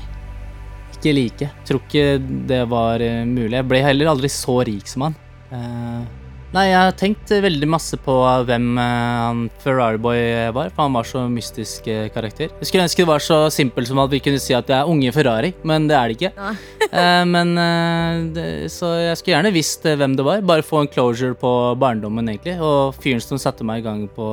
Ikke 0.95 1.13
like. 1.13 1.51
Tror 1.67 1.83
ikke 1.83 2.07
det 2.49 2.63
var 2.71 3.03
eh, 3.05 3.25
mulig. 3.29 3.59
Jeg 3.59 3.69
ble 3.69 3.83
heller 3.85 4.15
aldri 4.15 4.31
så 4.33 4.61
rik 4.65 4.89
som 4.89 5.09
han. 5.09 5.19
Eh, 5.53 6.24
nei, 6.55 6.69
jeg 6.71 6.79
har 6.79 6.95
tenkt 6.99 7.33
veldig 7.45 7.69
masse 7.69 7.99
på 8.01 8.15
hvem 8.49 8.79
eh, 8.79 9.17
han 9.25 9.43
Ferrari 9.63 10.01
Boy 10.01 10.21
var, 10.55 10.71
for 10.75 10.87
han 10.87 10.97
var 10.97 11.09
så 11.09 11.25
mystisk 11.31 11.89
eh, 11.91 12.07
karakter. 12.15 12.53
Jeg 12.61 12.71
skulle 12.71 12.87
ønske 12.87 13.03
det 13.03 13.11
var 13.11 13.25
så 13.25 13.39
simpelt 13.53 13.91
som 13.91 14.01
at 14.03 14.13
vi 14.13 14.23
kunne 14.25 14.41
si 14.43 14.55
at 14.57 14.69
det 14.71 14.77
er 14.79 14.91
unge 14.91 15.13
Ferrari, 15.15 15.53
men 15.67 15.89
det 15.91 15.99
er 15.99 16.11
det 16.11 16.19
ikke. 16.21 16.33
Eh, 16.95 17.25
men 17.27 17.57
eh, 17.59 18.19
det, 18.37 18.43
Så 18.71 18.87
jeg 19.01 19.17
skulle 19.19 19.33
gjerne 19.33 19.51
visst 19.51 19.87
eh, 19.89 19.97
hvem 19.99 20.13
det 20.15 20.23
var. 20.23 20.45
Bare 20.47 20.63
få 20.63 20.85
en 20.85 20.91
closure 20.93 21.35
på 21.35 21.51
barndommen, 21.81 22.29
egentlig. 22.31 22.55
Og 22.63 22.95
fyren 23.03 23.23
som 23.25 23.41
satte 23.41 23.67
meg 23.67 23.81
i 23.81 23.87
gang 23.89 24.05
på 24.15 24.29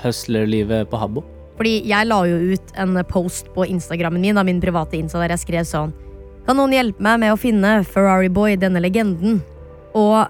hustler-livet 0.00 0.88
på 0.88 1.00
Habbo. 1.02 1.24
Fordi 1.58 1.74
jeg 1.90 2.08
la 2.08 2.22
jo 2.30 2.54
ut 2.54 2.72
en 2.80 2.96
post 3.10 3.50
på 3.52 3.66
Instagrammen 3.68 4.22
min, 4.22 4.38
da 4.38 4.46
min 4.46 4.62
private 4.62 4.96
Insta, 4.96 5.20
der 5.20 5.34
jeg 5.34 5.44
skrev 5.44 5.68
sånn 5.68 5.92
Kan 6.46 6.56
noen 6.58 6.72
hjelpe 6.74 7.04
meg 7.04 7.20
med 7.22 7.34
å 7.34 7.40
finne 7.40 7.74
Ferrari 7.84 8.30
Boy, 8.32 8.56
denne 8.58 8.80
legenden? 8.82 9.42
Og 9.92 10.24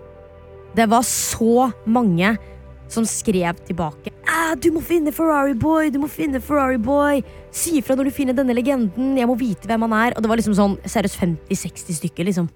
det 0.77 0.89
var 0.91 1.05
så 1.07 1.71
mange 1.87 2.35
som 2.93 3.07
skrev 3.09 3.57
tilbake. 3.65 4.13
«Ah, 4.29 4.53
du 4.55 4.69
må 4.75 4.83
finne 4.85 5.13
Ferrari 5.17 5.55
Boy! 5.57 5.89
Du 5.93 5.99
må 6.03 6.09
finne 6.13 6.41
Ferrari 6.45 6.77
Boy! 6.81 7.23
Si 7.55 7.79
ifra 7.81 7.97
når 7.97 8.11
du 8.11 8.15
finner 8.15 8.37
denne 8.37 8.53
legenden! 8.57 9.15
Jeg 9.17 9.29
må 9.31 9.37
vite 9.41 9.69
hvem 9.71 9.87
han 9.87 9.95
er! 9.97 10.17
Og 10.17 10.25
det 10.25 10.29
var 10.33 10.41
liksom 10.41 10.57
sånn 10.59 10.77
seriøst 10.85 11.17
50-60 11.23 11.99
stykker, 12.03 12.29
liksom. 12.29 12.51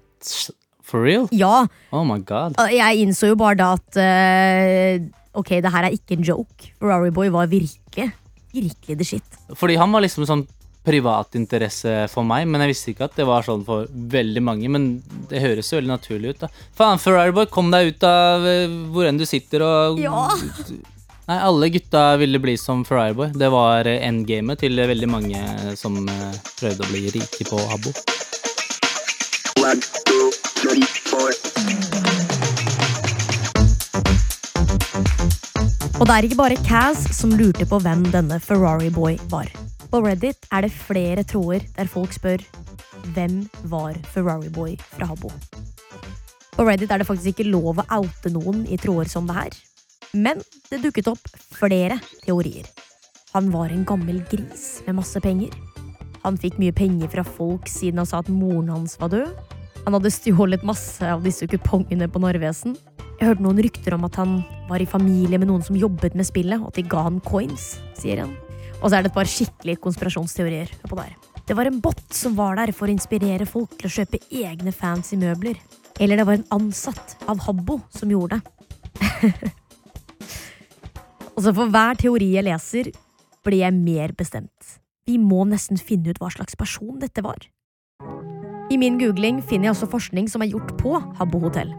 For 0.87 1.03
real? 1.03 1.25
Ja, 1.35 1.65
Oh 1.91 2.05
my 2.07 2.19
god. 2.23 2.55
jeg 2.71 3.01
innså 3.03 3.33
jo 3.33 3.39
bare 3.39 3.57
da 3.59 3.71
at 3.75 3.97
uh, 3.99 5.07
Ok, 5.37 5.51
det 5.61 5.69
her 5.73 5.85
er 5.89 5.93
ikke 5.97 6.15
en 6.17 6.23
joke. 6.25 6.69
Ferrari 6.79 7.11
Boy 7.13 7.29
var 7.33 7.49
virkelig. 7.51 8.11
virkelig 8.53 8.97
the 8.97 9.05
shit. 9.05 9.41
Fordi 9.57 9.75
han 9.77 9.91
var 9.93 10.01
liksom 10.05 10.25
sånn 10.25 10.45
privatinteresse 10.87 11.95
for 12.11 12.27
meg, 12.27 12.47
men 12.47 12.63
jeg 12.63 12.71
visste 12.73 12.91
ikke 12.93 13.07
at 13.09 13.17
det 13.19 13.27
var 13.27 13.45
sånn 13.45 13.65
for 13.67 13.87
veldig 13.91 14.43
mange. 14.43 14.69
Men 14.71 14.89
det 15.31 15.43
høres 15.43 15.71
jo 15.71 15.81
veldig 15.81 15.93
naturlig 15.93 16.35
ut, 16.35 16.45
da. 16.45 16.51
Faen, 16.77 17.01
Ferrari 17.01 17.35
Boy, 17.35 17.49
kom 17.51 17.71
deg 17.73 17.91
ut 17.91 18.07
av 18.07 18.47
eh, 18.47 18.77
hvor 18.93 19.09
enn 19.09 19.19
du 19.19 19.25
sitter 19.27 19.65
og 19.67 19.99
Ja. 20.03 20.27
Nei, 21.27 21.35
alle 21.43 21.67
gutta 21.67 22.01
ville 22.21 22.39
bli 22.39 22.53
som 22.55 22.85
Ferrari 22.87 23.15
Boy. 23.17 23.33
Det 23.35 23.49
var 23.51 23.89
eh, 23.91 23.99
endgamet 24.07 24.63
til 24.63 24.79
veldig 24.79 25.11
mange 25.11 25.43
som 25.75 25.99
eh, 26.07 26.39
prøvde 26.61 26.87
å 26.87 26.91
bli 26.93 27.03
rike 27.17 27.49
på 27.49 27.59
Habbo. 27.67 27.91
One, 29.59 29.81
two, 30.07 30.31
three, 30.55 30.87
four. 31.11 31.35
Og 35.97 36.05
det 36.05 36.13
er 36.13 36.27
ikke 36.27 36.37
bare 36.37 36.57
Kaz 36.61 37.07
som 37.17 37.31
lurte 37.35 37.65
på 37.67 37.79
hvem 37.81 38.05
denne 38.13 38.37
Ferrari 38.39 38.91
Boy 38.93 39.17
var. 39.33 39.49
På 39.87 40.01
Reddit 40.03 40.49
er 40.51 40.65
det 40.65 40.73
flere 40.75 41.23
tråder 41.23 41.63
der 41.77 41.87
folk 41.87 42.11
spør 42.15 42.41
hvem 43.15 43.45
var 43.71 43.95
Ferrari 44.11 44.49
Boy 44.51 44.75
fra 44.81 45.07
Habbo. 45.07 45.31
På 46.57 46.65
Reddit 46.67 46.91
er 46.91 46.99
det 46.99 47.07
faktisk 47.07 47.31
ikke 47.31 47.51
lov 47.51 47.79
å 47.79 47.85
oute 48.01 48.31
noen 48.33 48.65
i 48.67 48.79
tråder 48.81 49.07
som 49.11 49.29
det 49.29 49.37
her. 49.37 49.53
Men 50.17 50.41
det 50.71 50.81
dukket 50.83 51.07
opp 51.11 51.29
flere 51.55 51.99
teorier. 52.25 52.67
Han 53.31 53.51
var 53.53 53.71
en 53.71 53.85
gammel 53.87 54.19
gris 54.31 54.81
med 54.87 54.97
masse 54.99 55.21
penger. 55.23 55.53
Han 56.23 56.39
fikk 56.41 56.57
mye 56.59 56.75
penger 56.75 57.11
fra 57.13 57.23
folk 57.23 57.69
siden 57.71 58.01
han 58.01 58.09
sa 58.09 58.19
at 58.23 58.31
moren 58.33 58.73
hans 58.73 58.97
var 58.99 59.13
død. 59.13 59.31
Han 59.85 59.95
hadde 59.95 60.11
stjålet 60.11 60.65
masse 60.67 61.05
av 61.05 61.23
disse 61.23 61.47
kupongene 61.47 62.09
på 62.11 62.19
Narvesen. 62.19 62.75
Jeg 63.21 63.29
hørte 63.29 63.45
noen 63.45 63.61
rykter 63.63 63.95
om 63.95 64.03
at 64.09 64.19
han 64.19 64.41
var 64.67 64.83
i 64.83 64.89
familie 64.89 65.39
med 65.39 65.47
noen 65.47 65.63
som 65.63 65.79
jobbet 65.79 66.17
med 66.17 66.27
spillet, 66.27 66.59
og 66.59 66.73
at 66.73 66.81
de 66.81 66.83
ga 66.91 67.05
han 67.07 67.21
coins, 67.23 67.77
sier 67.95 68.25
han. 68.25 68.35
Og 68.81 68.89
så 68.89 68.97
er 68.97 69.05
det 69.05 69.11
et 69.11 69.17
par 69.17 69.29
skikkelige 69.29 69.81
konspirasjonsteorier 69.81 70.71
oppå 70.85 70.99
der. 70.99 71.15
Det 71.47 71.55
var 71.55 71.69
en 71.69 71.79
bot 71.81 72.01
som 72.13 72.35
var 72.37 72.57
der 72.59 72.73
for 72.75 72.89
å 72.89 72.93
inspirere 72.93 73.47
folk 73.47 73.77
til 73.77 73.87
å 73.87 73.93
kjøpe 73.93 74.19
egne 74.29 74.73
fancy 74.75 75.17
møbler. 75.19 75.57
Eller 75.97 76.19
det 76.19 76.27
var 76.27 76.37
en 76.37 76.49
ansatt 76.53 77.15
av 77.25 77.41
Habbo 77.47 77.79
som 77.93 78.11
gjorde 78.11 78.37
det. 78.37 78.43
og 81.35 81.45
så 81.45 81.53
for 81.53 81.73
hver 81.73 81.97
teori 82.03 82.33
jeg 82.35 82.45
leser, 82.45 82.91
blir 83.47 83.63
jeg 83.63 83.79
mer 83.79 84.13
bestemt. 84.17 84.77
Vi 85.07 85.15
må 85.21 85.45
nesten 85.47 85.79
finne 85.79 86.11
ut 86.11 86.21
hva 86.21 86.29
slags 86.33 86.59
person 86.59 86.99
dette 86.99 87.23
var. 87.23 87.47
I 88.67 88.75
min 88.75 88.99
googling 88.99 89.39
finner 89.39 89.69
jeg 89.69 89.77
også 89.77 89.93
forskning 89.95 90.27
som 90.27 90.43
er 90.43 90.51
gjort 90.51 90.75
på 90.81 90.97
Habbo 90.99 91.39
hotell. 91.47 91.71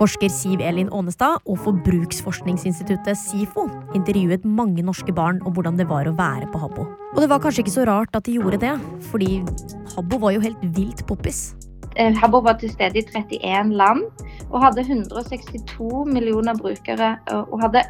Forsker 0.00 0.30
Siv 0.32 0.62
Elin 0.64 0.88
Aanestad 0.94 1.42
og 1.44 1.58
Forbruksforskningsinstituttet 1.66 3.18
SIFO 3.18 3.66
intervjuet 3.96 4.46
mange 4.48 4.84
norske 4.84 5.12
barn 5.14 5.42
om 5.46 5.52
hvordan 5.56 5.76
det 5.80 5.88
var 5.90 6.08
å 6.08 6.14
være 6.16 6.48
på 6.52 6.62
Habbo. 6.62 6.86
Og 7.12 7.20
det 7.20 7.28
var 7.28 7.42
kanskje 7.44 7.66
ikke 7.66 7.74
så 7.74 7.84
rart 7.88 8.16
at 8.16 8.24
de 8.28 8.38
gjorde 8.38 8.62
det, 8.62 8.72
fordi 9.10 9.42
Habbo 9.92 10.22
var 10.22 10.36
jo 10.36 10.44
helt 10.44 10.64
vilt 10.76 11.04
poppis. 11.08 11.50
Eh, 11.96 12.14
Habbo 12.20 12.42
var 12.44 12.58
til 12.60 12.72
stede 12.72 13.00
i 13.00 13.04
31 13.04 13.74
land 13.76 14.04
og 14.52 14.60
hadde 14.66 14.84
162 14.84 16.04
millioner 16.12 16.56
brukere 16.58 17.14
og 17.32 17.56
hadde 17.62 17.82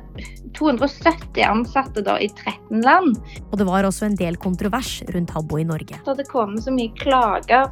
270 0.54 1.42
ansatte 1.46 2.02
da, 2.04 2.18
i 2.22 2.28
13 2.28 2.82
land. 2.84 3.16
Og 3.50 3.58
det 3.58 3.66
var 3.66 3.86
også 3.88 4.06
en 4.08 4.16
del 4.18 4.36
kontrovers 4.40 5.02
rundt 5.14 5.32
Habbo 5.34 5.58
i 5.58 5.66
Norge. 5.66 5.96
Det 5.96 6.06
hadde 6.06 6.26
kommet 6.30 6.64
så 6.64 6.74
mye 6.74 6.92
klager 7.00 7.70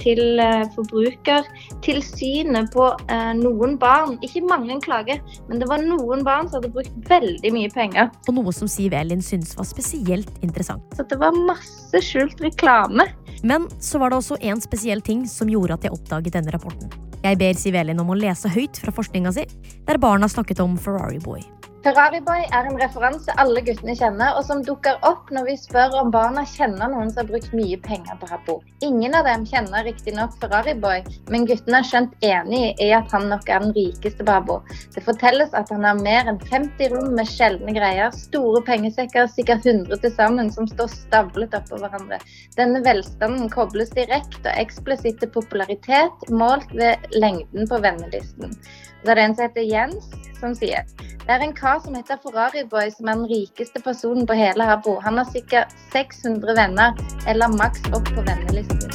til 0.00 0.40
eh, 0.40 0.64
Forbrukertilsynet 0.76 2.72
på 2.74 2.88
eh, 3.08 3.32
noen 3.38 3.76
barn. 3.80 4.18
Ikke 4.24 4.44
mange 4.46 4.78
klager, 4.84 5.20
men 5.48 5.60
det 5.62 5.68
var 5.70 5.84
noen 5.84 6.24
barn 6.26 6.48
som 6.48 6.60
hadde 6.60 6.72
brukt 6.76 7.10
veldig 7.10 7.52
mye 7.54 7.70
penger. 7.74 8.04
Og 8.28 8.32
noe 8.38 8.52
som 8.56 8.70
Siv 8.70 8.92
Elin 8.96 9.22
syntes 9.24 9.56
var 9.58 9.66
spesielt 9.68 10.32
interessant. 10.42 10.82
Så 10.96 11.02
det 11.08 11.18
var 11.20 11.36
masse 11.36 12.04
skjult 12.04 12.40
reklame. 12.44 13.04
Men 13.42 13.66
så 13.82 13.98
var 13.98 14.08
det 14.12 14.16
også 14.20 14.36
en 14.40 14.60
spesiell 14.62 15.00
ting 15.02 15.26
som 15.26 15.48
gjorde 15.50 15.61
at 15.70 15.86
jeg 15.86 15.94
oppdaget 15.94 16.34
denne 16.34 16.50
rapporten. 16.50 16.90
Jeg 17.22 17.38
ber 17.38 17.54
Siv 17.54 17.76
Elin 17.78 18.02
om 18.02 18.10
å 18.10 18.18
lese 18.18 18.50
høyt 18.50 18.82
fra 18.82 18.90
forskninga 18.90 19.30
si, 19.36 19.46
der 19.86 20.02
barna 20.02 20.26
snakket 20.26 20.58
om 20.64 20.74
Ferrari 20.74 21.22
Boy. 21.22 21.44
Ferrari 21.82 22.20
Boy 22.22 22.44
er 22.54 22.66
en 22.68 22.76
referanse 22.78 23.34
alle 23.42 23.58
guttene 23.66 23.96
kjenner, 23.98 24.36
og 24.38 24.44
som 24.46 24.60
dukker 24.62 25.00
opp 25.08 25.32
når 25.34 25.48
vi 25.48 25.54
spør 25.58 25.96
om 25.98 26.12
barna 26.14 26.44
kjenner 26.46 26.92
noen 26.92 27.08
som 27.10 27.24
har 27.24 27.30
brukt 27.32 27.56
mye 27.58 27.78
penger 27.82 28.20
på 28.20 28.28
Habbo. 28.30 28.54
Ingen 28.86 29.16
av 29.18 29.26
dem 29.26 29.42
kjenner 29.50 29.82
riktignok 29.88 30.36
Ferrari 30.38 30.76
Boy, 30.84 31.02
men 31.34 31.48
guttene 31.48 31.80
er 31.80 31.88
skjønt 31.88 32.14
enig 32.28 32.60
i 32.78 32.92
at 32.94 33.10
han 33.10 33.26
nok 33.32 33.50
er 33.50 33.64
den 33.64 33.74
rikeste 33.74 34.22
på 34.22 34.36
Habbo. 34.36 34.60
Det 34.94 35.02
fortelles 35.08 35.56
at 35.58 35.74
han 35.74 35.82
har 35.88 35.98
mer 35.98 36.30
enn 36.30 36.38
50 36.52 36.94
rom 36.94 37.10
med 37.18 37.32
sjeldne 37.32 37.74
greier, 37.74 38.14
store 38.14 38.62
pengesekker, 38.70 39.26
sikkert 39.34 39.66
100 39.66 39.98
til 40.06 40.14
sammen, 40.14 40.54
som 40.54 40.70
står 40.70 40.94
stablet 40.94 41.58
oppå 41.58 41.82
hverandre. 41.82 42.20
Denne 42.60 42.84
velstanden 42.86 43.50
kobles 43.50 43.90
direkte 43.98 44.54
og 44.54 44.62
eksplisitt 44.62 45.18
til 45.18 45.34
popularitet, 45.34 46.30
målt 46.30 46.70
ved 46.78 47.10
lengden 47.18 47.66
på 47.66 47.82
vennelisten. 47.82 48.54
Så 49.02 49.10
er 49.10 49.18
en 49.18 49.34
som 49.34 49.48
heter 49.48 49.66
Jens, 49.66 50.12
som 50.38 50.54
sier 50.54 50.86
det 51.22 51.30
er 51.30 51.42
en 51.44 51.52
kar 51.54 51.78
som 51.78 51.94
heter 51.94 52.18
Ferrari 52.18 52.64
Boy, 52.66 52.88
som 52.90 53.06
er 53.06 53.14
den 53.20 53.28
rikeste 53.30 53.78
personen 53.82 54.26
på 54.26 54.34
hele 54.34 54.64
Habbo. 54.66 54.96
Han 55.04 55.20
har 55.20 55.28
sikkert 55.30 55.70
600 55.92 56.56
venner, 56.58 56.96
eller 57.30 57.52
maks 57.54 57.84
opp 57.94 58.10
på 58.10 58.24
vennelisten. 58.26 58.90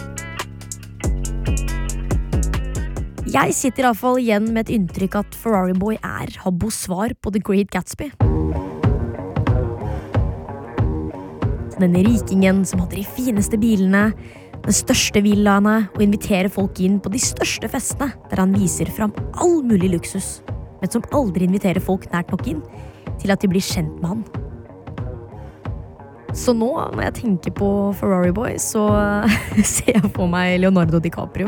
Jeg 3.31 3.55
sitter 3.55 3.87
iallfall 3.87 4.19
igjen 4.19 4.51
med 4.51 4.65
et 4.65 4.73
inntrykk 4.75 5.15
at 5.21 5.39
Ferrari 5.39 5.75
Boy 5.79 5.95
er 6.03 6.35
Habbos 6.43 6.81
svar 6.83 7.15
på 7.23 7.31
The 7.31 7.39
Great 7.39 7.71
Gatsby. 7.71 8.11
Denne 11.79 12.03
rikingen 12.03 12.65
som 12.67 12.83
hadde 12.83 12.99
de 12.99 13.07
fineste 13.15 13.55
bilene, 13.61 14.09
de 14.67 14.73
største 14.75 15.21
villaene 15.23 15.77
og 15.93 16.01
inviterer 16.03 16.51
folk 16.51 16.81
inn 16.83 16.97
på 16.99 17.11
de 17.13 17.21
største 17.23 17.69
festene, 17.71 18.09
der 18.27 18.41
han 18.41 18.55
viser 18.57 18.89
fram 18.91 19.13
all 19.39 19.61
mulig 19.63 19.93
luksus, 19.93 20.41
men 20.81 20.91
som 20.91 21.05
aldri 21.15 21.47
inviterer 21.47 21.79
folk 21.83 22.03
nært 22.11 22.33
nok 22.33 22.43
inn 22.51 22.59
til 23.21 23.31
at 23.31 23.39
de 23.39 23.49
blir 23.51 23.63
kjent 23.63 23.95
med 24.01 24.11
han. 24.11 24.25
Så 26.35 26.51
nå, 26.53 26.67
når 26.93 27.05
jeg 27.07 27.15
tenker 27.21 27.55
på 27.55 27.69
Ferrari 27.97 28.33
Boy, 28.35 28.57
så 28.59 28.83
ser 29.63 29.95
jeg 29.95 30.11
for 30.17 30.27
meg 30.29 30.59
Leonardo 30.59 30.99
DiCaprio. 30.99 31.47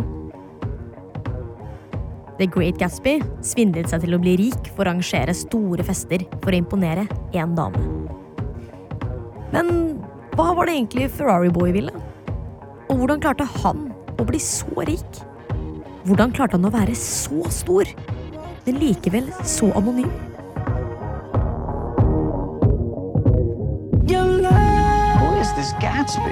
The 2.40 2.48
Great 2.48 2.80
Gatsby 2.80 3.18
svindlet 3.44 3.92
seg 3.92 4.06
til 4.06 4.16
å 4.16 4.22
bli 4.24 4.38
rik 4.40 4.72
for 4.72 4.86
å 4.86 4.94
arrangere 4.94 5.36
store 5.36 5.84
fester 5.84 6.24
for 6.40 6.56
å 6.56 6.62
imponere 6.64 7.04
én 7.36 7.52
dame. 7.58 7.84
Men 9.52 10.00
hva 10.40 10.54
var 10.56 10.70
det 10.70 10.78
egentlig 10.78 11.12
Ferrari 11.12 11.52
Boy 11.52 11.76
ville? 11.76 11.92
Og 12.90 12.98
hvordan 12.98 13.22
klarte 13.22 13.46
han 13.62 13.90
å 14.18 14.26
bli 14.26 14.40
så 14.42 14.86
rik? 14.90 15.22
Hvordan 16.10 16.34
klarte 16.34 16.58
han 16.58 16.66
å 16.66 16.74
være 16.74 16.96
så 16.98 17.44
stor, 17.54 17.90
men 18.66 18.82
likevel 18.82 19.30
så 19.46 19.70
anonym? 19.78 20.12
Is 25.60 25.74
Gatsby? 25.74 26.32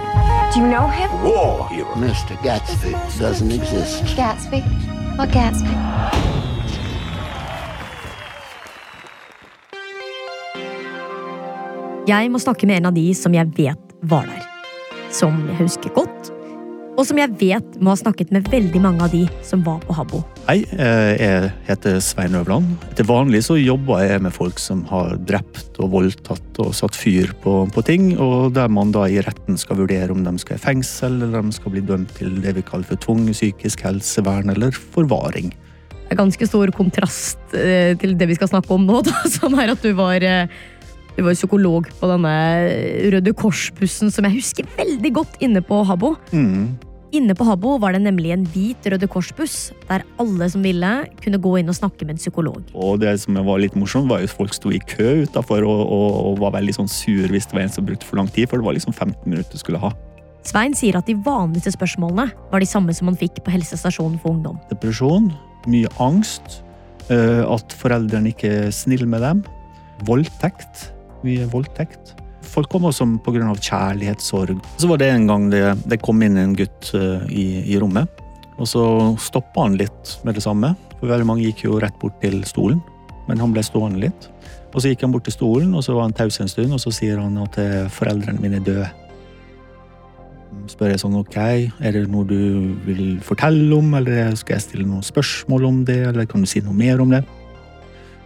Do 0.53 0.61
you 0.61 0.67
know 0.67 0.87
him? 0.87 1.09
War 1.21 1.67
hero. 1.67 1.93
Mr. 1.97 2.41
Gatsby 2.43 2.93
doesn't 3.19 3.51
exist. 3.51 4.15
Gatsby? 4.15 4.61
What 5.17 5.33
Gatsby? 5.33 5.73
Jeg 12.07 12.31
må 12.31 12.39
snakke 12.39 12.69
med 12.71 12.79
en 12.79 12.85
av 12.85 12.95
de 12.95 13.03
som 13.19 13.35
jeg 13.35 13.51
vet 13.57 13.95
var 14.07 14.31
der. 14.31 14.47
Som 15.11 15.43
jeg 15.49 15.59
husker 15.59 15.91
godt, 15.91 16.31
og 16.97 17.05
som 17.05 17.19
jeg 17.21 17.29
vet 17.37 17.75
må 17.77 17.91
ha 17.93 17.99
snakket 17.99 18.31
med 18.33 18.47
veldig 18.49 18.79
mange 18.81 19.05
av 19.05 19.13
de 19.13 19.21
som 19.45 19.61
var 19.65 19.77
på 19.85 19.93
Habbo. 19.93 20.23
Hei, 20.47 20.63
eh, 20.81 21.11
jeg 21.13 21.51
heter 21.67 21.99
Svein 22.01 22.35
Øvland. 22.39 22.71
Til 22.97 23.05
vanlig 23.05 23.43
så 23.45 23.57
jobber 23.59 24.01
jeg 24.01 24.23
med 24.25 24.33
folk 24.33 24.57
som 24.61 24.81
har 24.89 25.13
drept 25.29 25.77
og 25.77 25.91
voldtatt 25.93 26.61
og 26.63 26.73
satt 26.77 26.97
fyr 26.97 27.35
på, 27.43 27.59
på 27.73 27.83
ting, 27.85 28.15
og 28.17 28.55
der 28.57 28.71
man 28.73 28.93
da 28.95 29.05
i 29.05 29.21
retten 29.21 29.59
skal 29.61 29.77
vurdere 29.83 30.15
om 30.15 30.23
de 30.25 30.33
skal 30.41 30.57
i 30.57 30.63
fengsel, 30.63 31.19
eller 31.21 31.43
om 31.43 31.51
de 31.51 31.59
skal 31.59 31.75
bli 31.75 31.85
dømt 31.85 32.15
til 32.17 32.39
det 32.41 32.55
vi 32.57 32.65
kaller 32.65 32.89
for 32.89 33.03
tvung 33.05 33.27
psykisk 33.29 33.85
helsevern 33.85 34.55
eller 34.55 34.73
forvaring. 34.73 35.53
Det 36.07 36.15
er 36.15 36.21
ganske 36.23 36.49
stor 36.49 36.73
kontrast 36.73 37.53
eh, 37.53 37.93
til 38.01 38.17
det 38.17 38.31
vi 38.31 38.39
skal 38.39 38.49
snakke 38.55 38.73
om 38.73 38.89
nå, 38.89 39.03
da, 39.05 39.21
som 39.37 39.53
er 39.61 39.75
at 39.75 39.85
du 39.85 39.91
var, 39.99 40.25
eh, 40.25 40.49
du 41.13 41.21
var 41.29 41.37
psykolog 41.37 41.93
på 42.01 42.09
denne 42.09 42.35
Røde 43.13 43.37
Kors-bussen, 43.37 44.09
som 44.09 44.25
jeg 44.25 44.39
husker 44.39 44.75
veldig 44.79 45.13
godt 45.21 45.41
inne 45.45 45.61
på 45.61 45.83
Habbo. 45.85 46.15
Mm. 46.33 46.86
Inne 47.15 47.31
på 47.37 47.45
Habbo 47.47 47.77
var 47.79 47.95
det 47.95 48.01
nemlig 48.03 48.33
en 48.35 48.43
hvit 48.51 48.87
Røde 48.91 49.07
Kors-buss, 49.07 49.71
der 49.87 50.03
alle 50.19 50.49
som 50.51 50.65
ville, 50.65 50.89
kunne 51.23 51.39
gå 51.39 51.53
inn 51.61 51.71
og 51.71 51.77
snakke 51.77 52.03
med 52.03 52.17
en 52.17 52.19
psykolog. 52.19 52.59
Og 52.75 52.99
det 52.99 53.13
som 53.21 53.37
var 53.47 53.61
litt 53.63 53.77
morsomt, 53.79 54.09
var 54.11 54.19
jo 54.19 54.27
at 54.27 54.35
folk 54.35 54.55
sto 54.55 54.73
i 54.75 54.81
kø 54.91 55.23
utafor 55.23 55.63
og, 55.63 55.83
og, 55.85 56.17
og 56.27 56.41
var 56.43 56.57
veldig 56.57 56.75
sånn 56.81 56.91
sur 56.91 57.31
hvis 57.31 57.47
det 57.47 57.55
var 57.55 57.63
en 57.63 57.73
som 57.77 57.87
brukte 57.87 58.07
for 58.07 58.19
lang 58.19 58.27
tid, 58.27 58.49
for 58.51 58.59
det 58.59 58.67
var 58.67 58.75
liksom 58.75 58.95
15 58.95 59.23
minutter 59.23 59.55
du 59.55 59.63
skulle 59.63 59.81
ha. 59.81 59.93
Svein 60.47 60.75
sier 60.75 60.99
at 60.99 61.07
de 61.07 61.15
vanligste 61.23 61.73
spørsmålene 61.75 62.27
var 62.51 62.63
de 62.63 62.67
samme 62.67 62.95
som 62.95 63.09
han 63.09 63.19
fikk 63.19 63.39
på 63.43 63.55
helsestasjonen 63.55 64.19
for 64.19 64.35
ungdom. 64.35 64.59
Depresjon, 64.71 65.31
mye 65.71 65.91
angst, 66.03 66.61
eh, 67.07 67.43
at 67.47 67.75
foreldrene 67.79 68.35
ikke 68.35 68.51
er 68.67 68.71
snille 68.75 69.07
med 69.07 69.23
dem, 69.23 69.43
voldtekt, 70.07 70.89
mye 71.23 71.47
voldtekt. 71.55 72.17
Folk 72.49 72.69
kommer 72.71 72.91
også 72.91 73.07
pga. 73.25 73.53
kjærlighetssorg. 73.53 74.59
Så 74.77 74.89
var 74.89 75.01
det 75.01 75.11
en 75.13 75.27
gang 75.29 75.49
det, 75.53 75.63
det 75.85 76.01
kom 76.01 76.21
inn 76.23 76.37
en 76.37 76.55
gutt 76.57 76.91
eh, 76.97 77.27
i, 77.29 77.47
i 77.73 77.79
rommet. 77.79 78.07
Og 78.57 78.67
så 78.69 78.83
stoppa 79.21 79.67
han 79.67 79.77
litt 79.77 80.17
med 80.25 80.37
det 80.37 80.43
samme. 80.45 80.73
For 80.97 81.11
veldig 81.11 81.27
mange 81.29 81.45
gikk 81.45 81.67
jo 81.67 81.81
rett 81.81 81.97
bort 82.01 82.17
til 82.23 82.41
stolen. 82.49 82.81
Men 83.27 83.41
han 83.43 83.53
ble 83.53 83.63
stående 83.65 84.01
litt. 84.07 84.29
Og 84.73 84.81
så 84.81 84.91
gikk 84.91 85.05
han 85.05 85.13
bort 85.13 85.25
til 85.27 85.35
stolen, 85.35 85.73
og 85.75 85.83
så 85.85 85.95
var 85.95 86.07
han 86.07 86.15
taus 86.15 86.39
en 86.41 86.49
stund, 86.51 86.73
og 86.75 86.81
så 86.81 86.91
sier 86.93 87.19
han 87.21 87.37
at 87.41 87.59
eh, 87.61 87.87
foreldrene 87.93 88.41
mine 88.43 88.59
er 88.59 88.65
døde. 88.65 88.89
Spør 90.67 90.91
jeg 90.91 91.01
sånn 91.01 91.15
ok, 91.15 91.37
er 91.37 91.95
det 91.95 92.07
noe 92.11 92.27
du 92.27 92.75
vil 92.85 93.17
fortelle 93.23 93.71
om, 93.77 93.93
eller 93.99 94.35
skal 94.39 94.57
jeg 94.57 94.65
stille 94.65 94.87
noen 94.87 95.05
spørsmål 95.05 95.67
om 95.69 95.83
det, 95.87 96.01
eller 96.09 96.27
kan 96.29 96.43
du 96.43 96.49
si 96.49 96.61
noe 96.65 96.75
mer 96.75 97.01
om 97.03 97.13
det? 97.13 97.23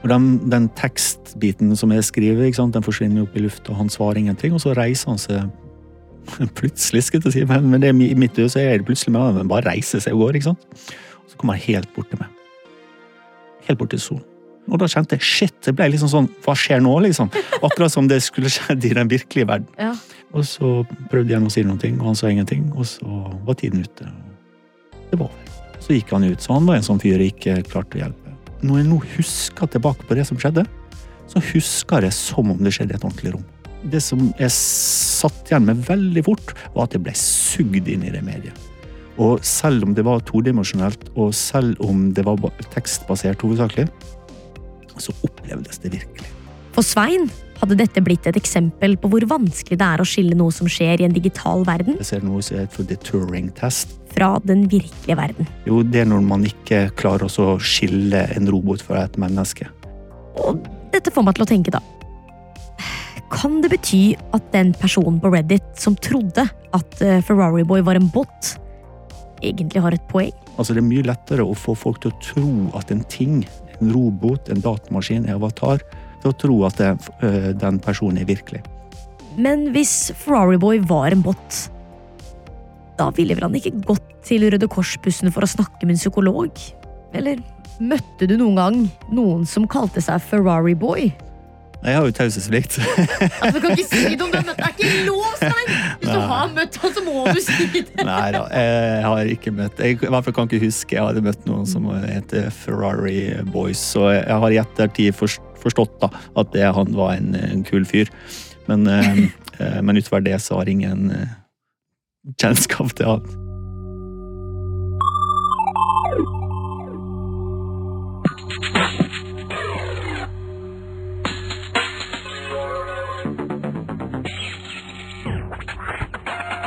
Og 0.01 0.10
den, 0.10 0.27
den 0.50 0.67
tekstbiten 0.77 1.75
som 1.77 1.91
jeg 1.93 2.05
skriver, 2.08 2.48
sant, 2.58 2.74
den 2.74 2.86
forsvinner 2.86 3.25
opp 3.25 3.36
i 3.38 3.43
lufta, 3.43 3.74
og 3.74 3.84
han 3.84 3.91
svarer 3.93 4.24
ingenting, 4.24 4.55
og 4.58 4.63
så 4.63 4.74
reiser 4.77 5.13
han 5.13 5.22
seg 5.22 6.50
plutselig, 6.60 7.05
skal 7.08 7.22
jeg 7.25 7.36
si, 7.36 7.46
men, 7.50 7.70
men 7.70 7.84
det 7.84 7.93
i 7.93 8.17
mitt 8.17 8.38
øye 8.39 8.50
så 8.50 8.63
er 8.63 8.79
det 8.79 8.88
plutselig 8.89 9.13
med 9.13 9.41
han 9.41 9.51
bare 9.51 9.70
reiser 9.70 10.01
seg 10.03 10.17
og 10.17 10.27
går, 10.27 10.39
ikke 10.39 10.51
sant. 10.51 10.67
Og 11.22 11.34
Så 11.34 11.38
kommer 11.38 11.58
han 11.58 11.65
helt 11.67 11.93
bort 11.96 12.10
til 12.10 12.22
meg. 12.22 12.34
Helt 13.67 13.81
bort 13.81 13.93
til 13.93 14.01
solen. 14.01 14.27
Og 14.72 14.77
da 14.79 14.88
kjente 14.89 15.17
jeg 15.17 15.25
shit, 15.25 15.55
det 15.65 15.74
ble 15.75 15.88
liksom 15.89 16.10
sånn, 16.12 16.27
hva 16.46 16.53
skjer 16.58 16.84
nå, 16.86 16.93
liksom? 17.08 17.31
Akkurat 17.65 17.91
som 17.93 18.08
det 18.08 18.22
skulle 18.24 18.50
skjedd 18.53 18.86
i 18.88 18.93
den 18.96 19.10
virkelige 19.10 19.50
verden. 19.50 19.70
Ja. 19.81 19.96
Og 20.38 20.46
så 20.48 20.81
prøvde 21.12 21.34
jeg 21.34 21.43
å 21.43 21.51
si 21.51 21.63
noe, 21.67 21.93
og 21.98 22.05
han 22.08 22.17
sa 22.17 22.29
ingenting, 22.31 22.70
og 22.77 22.88
så 22.88 23.24
var 23.46 23.58
tiden 23.60 23.84
ute. 23.84 24.08
Det 25.10 25.17
var 25.17 25.27
over. 25.27 25.51
Så 25.81 25.98
gikk 25.98 26.13
han 26.13 26.27
ut, 26.29 26.43
så 26.43 26.55
han 26.55 26.70
var 26.70 26.77
en 26.77 26.86
sånn 26.86 27.01
fyr 27.01 27.20
jeg 27.20 27.34
ikke 27.34 27.58
klarte 27.72 27.98
å 27.98 28.03
hjelpe. 28.03 28.21
Når 28.62 28.82
jeg 28.82 28.89
nå 28.91 29.00
husker 29.15 29.70
tilbake 29.74 30.06
på 30.06 30.18
det 30.18 30.27
som 30.30 30.38
skjedde, 30.41 30.65
så 31.32 31.41
husker 31.51 32.06
jeg 32.06 32.13
som 32.13 32.51
om 32.53 32.60
det 32.62 32.74
skjedde 32.75 32.94
i 32.94 33.00
et 33.00 33.06
ordentlig 33.08 33.36
rom. 33.36 33.46
Det 33.91 34.01
som 34.03 34.27
jeg 34.38 34.53
satt 34.53 35.50
igjen 35.50 35.65
med 35.65 35.82
veldig 35.88 36.24
fort, 36.27 36.53
var 36.75 36.86
at 36.86 36.98
jeg 36.98 37.06
ble 37.08 37.15
sugd 37.18 37.89
inn 37.89 38.06
i 38.06 38.13
det 38.13 38.22
mediet. 38.25 38.68
Og 39.22 39.41
selv 39.46 39.86
om 39.86 39.96
det 39.98 40.06
var 40.06 40.22
todimensjonalt, 40.27 41.10
og 41.15 41.34
selv 41.36 41.80
om 41.84 42.10
det 42.15 42.25
var 42.27 42.39
tekstbasert 42.74 43.41
hovedsakelig, 43.41 43.88
så 45.01 45.15
opplevdes 45.25 45.82
det 45.82 45.96
virkelig. 45.96 46.30
For 46.75 46.86
Svein 46.86 47.25
hadde 47.62 47.77
dette 47.80 48.01
blitt 48.06 48.27
et 48.30 48.38
eksempel 48.39 48.96
på 49.00 49.10
hvor 49.12 49.25
vanskelig 49.30 49.77
det 49.77 49.88
er 49.88 50.01
å 50.01 50.08
skille 50.08 50.38
noe 50.38 50.53
som 50.56 50.70
skjer 50.70 51.01
i 51.01 51.08
en 51.08 51.15
digital 51.15 51.65
verden, 51.68 51.98
Jeg 52.01 52.10
ser 52.13 52.25
noe 52.25 52.41
som 52.46 52.62
heter 52.62 52.88
the 52.89 52.98
Turing-test. 52.98 53.98
Fra 54.12 54.36
den 54.44 54.65
virkelige 54.72 55.18
verden. 55.18 55.50
Jo, 55.68 55.82
det 55.84 56.03
er 56.03 56.12
når 56.12 56.25
man 56.25 56.46
ikke 56.48 56.88
klarer 57.00 57.27
å 57.27 57.56
skille 57.62 58.25
en 58.36 58.50
robot 58.51 58.84
fra 58.86 59.06
et 59.08 59.18
menneske. 59.22 59.70
Og 60.41 60.62
dette 60.94 61.13
får 61.13 61.25
meg 61.27 61.38
til 61.38 61.46
å 61.46 61.50
tenke, 61.50 61.74
da. 61.74 61.82
Kan 63.32 63.62
det 63.63 63.72
bety 63.72 64.12
at 64.36 64.50
den 64.51 64.74
personen 64.75 65.22
på 65.24 65.32
Reddit 65.32 65.63
som 65.80 65.96
trodde 66.03 66.44
at 66.75 67.03
eh, 67.03 67.22
Ferrari 67.24 67.63
Boy 67.68 67.84
var 67.88 67.96
en 67.96 68.10
bot, 68.12 68.56
egentlig 69.39 69.84
har 69.84 69.96
et 69.96 70.08
poeng? 70.12 70.36
Altså, 70.58 70.75
det 70.75 70.84
er 70.84 70.89
mye 70.89 71.08
lettere 71.08 71.46
å 71.48 71.56
få 71.56 71.75
folk 71.80 72.01
til 72.03 72.12
å 72.12 72.20
tro 72.24 72.51
at 72.80 72.91
en 72.91 73.06
ting, 73.12 73.46
en 73.80 73.94
robot, 73.96 74.51
en 74.51 74.63
datamaskin, 74.63 75.24
en 75.24 75.39
avatar, 75.39 75.84
til 76.22 76.34
å 76.34 76.38
tro 76.44 76.58
at 76.68 76.77
det, 76.82 76.91
øh, 77.24 77.51
den 77.58 77.80
personen 77.82 78.20
er 78.22 78.27
virkelig. 78.30 78.62
Men 79.39 79.70
hvis 79.72 80.12
Ferrari 80.20 80.60
Boy 80.60 80.82
var 80.84 81.15
en 81.15 81.24
bot, 81.24 81.62
da 83.01 83.10
ville 83.17 83.36
vel 83.38 83.48
han 83.48 83.58
ikke 83.58 83.74
gått 83.88 84.13
til 84.27 84.46
Røde 84.53 84.70
Kors-bussen 84.72 85.34
for 85.34 85.46
å 85.46 85.50
snakke 85.50 85.88
med 85.88 85.98
en 85.98 86.03
psykolog? 86.03 86.63
Eller 87.17 87.41
møtte 87.81 88.29
du 88.29 88.38
noen 88.38 88.60
gang 88.60 88.79
noen 89.12 89.46
som 89.50 89.67
kalte 89.70 90.03
seg 90.03 90.22
Ferrari 90.24 90.75
Boy? 90.77 91.10
Jeg 91.81 91.98
har 91.98 92.05
jo 92.05 92.13
taushetsplikt. 92.13 92.75
Altså, 93.41 93.55
du 93.55 93.63
kan 93.63 93.72
ikke 93.74 93.88
si 93.89 94.13
det 94.13 94.22
om 94.22 94.29
du 94.29 94.38
har 94.38 94.46
møtt 94.46 94.60
Det 94.60 94.67
er 94.67 94.75
ikke 94.75 95.05
lov, 95.08 95.31
Stein! 95.39 95.72
Hvis 95.98 96.12
du 96.12 96.20
har 96.29 96.51
møtt 96.53 96.77
han, 96.84 96.93
så 96.93 97.03
må 97.08 97.24
du 97.25 97.41
si 97.41 97.65
det. 97.74 98.05
Nei 98.05 98.27
da, 98.36 98.43
jeg 98.53 99.08
har 99.08 99.31
ikke 99.34 99.53
møtt 99.58 99.81
Jeg 99.81 99.98
i 99.98 100.12
hvert 100.13 100.27
fall 100.27 100.36
kan 100.38 100.50
ikke 100.50 100.62
huske 100.67 100.98
jeg 100.98 101.08
hadde 101.08 101.25
møtt 101.25 101.50
noen 101.50 101.66
som 101.70 101.90
heter 102.05 102.51
Ferrari 102.53 103.18
Boys, 103.50 103.81
så 103.81 104.11
jeg 104.14 104.40
har 104.46 104.53
i 104.53 104.61
ettertid 104.61 105.18
forstått 105.18 105.98
da, 106.03 106.11
at 106.37 106.53
det, 106.53 106.68
han 106.77 106.94
var 106.98 107.16
en, 107.18 107.33
en 107.33 107.66
kul 107.66 107.87
fyr. 107.90 108.14
Men, 108.70 108.85
eh, 108.85 109.24
eh, 109.57 109.81
men 109.81 109.98
utover 109.98 110.22
det 110.25 110.37
så 110.46 110.61
har 110.61 110.70
ingen 110.70 111.09
eh, 111.18 111.37
kjennskap 112.42 112.94
til 112.98 113.07
han. 113.10 113.24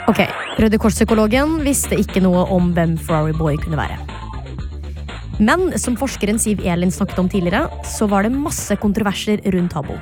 Ok, 0.05 0.21
Røde 0.61 0.79
Kors-psykologen 0.79 1.57
visste 1.64 1.97
ikke 1.99 2.21
noe 2.23 2.45
om 2.53 2.75
hvem 2.77 2.99
Ferrari 3.01 3.33
Boy 3.35 3.57
kunne 3.59 3.81
være. 3.81 3.97
Men 5.40 5.73
som 5.81 5.97
forskeren 5.99 6.38
Siv 6.38 6.61
Elin 6.62 6.93
snakket 6.95 7.19
om 7.19 7.31
tidligere, 7.31 7.67
så 7.88 8.07
var 8.07 8.23
det 8.23 8.37
masse 8.37 8.77
kontroverser 8.79 9.43
rundt 9.55 9.75
Habbo. 9.75 9.97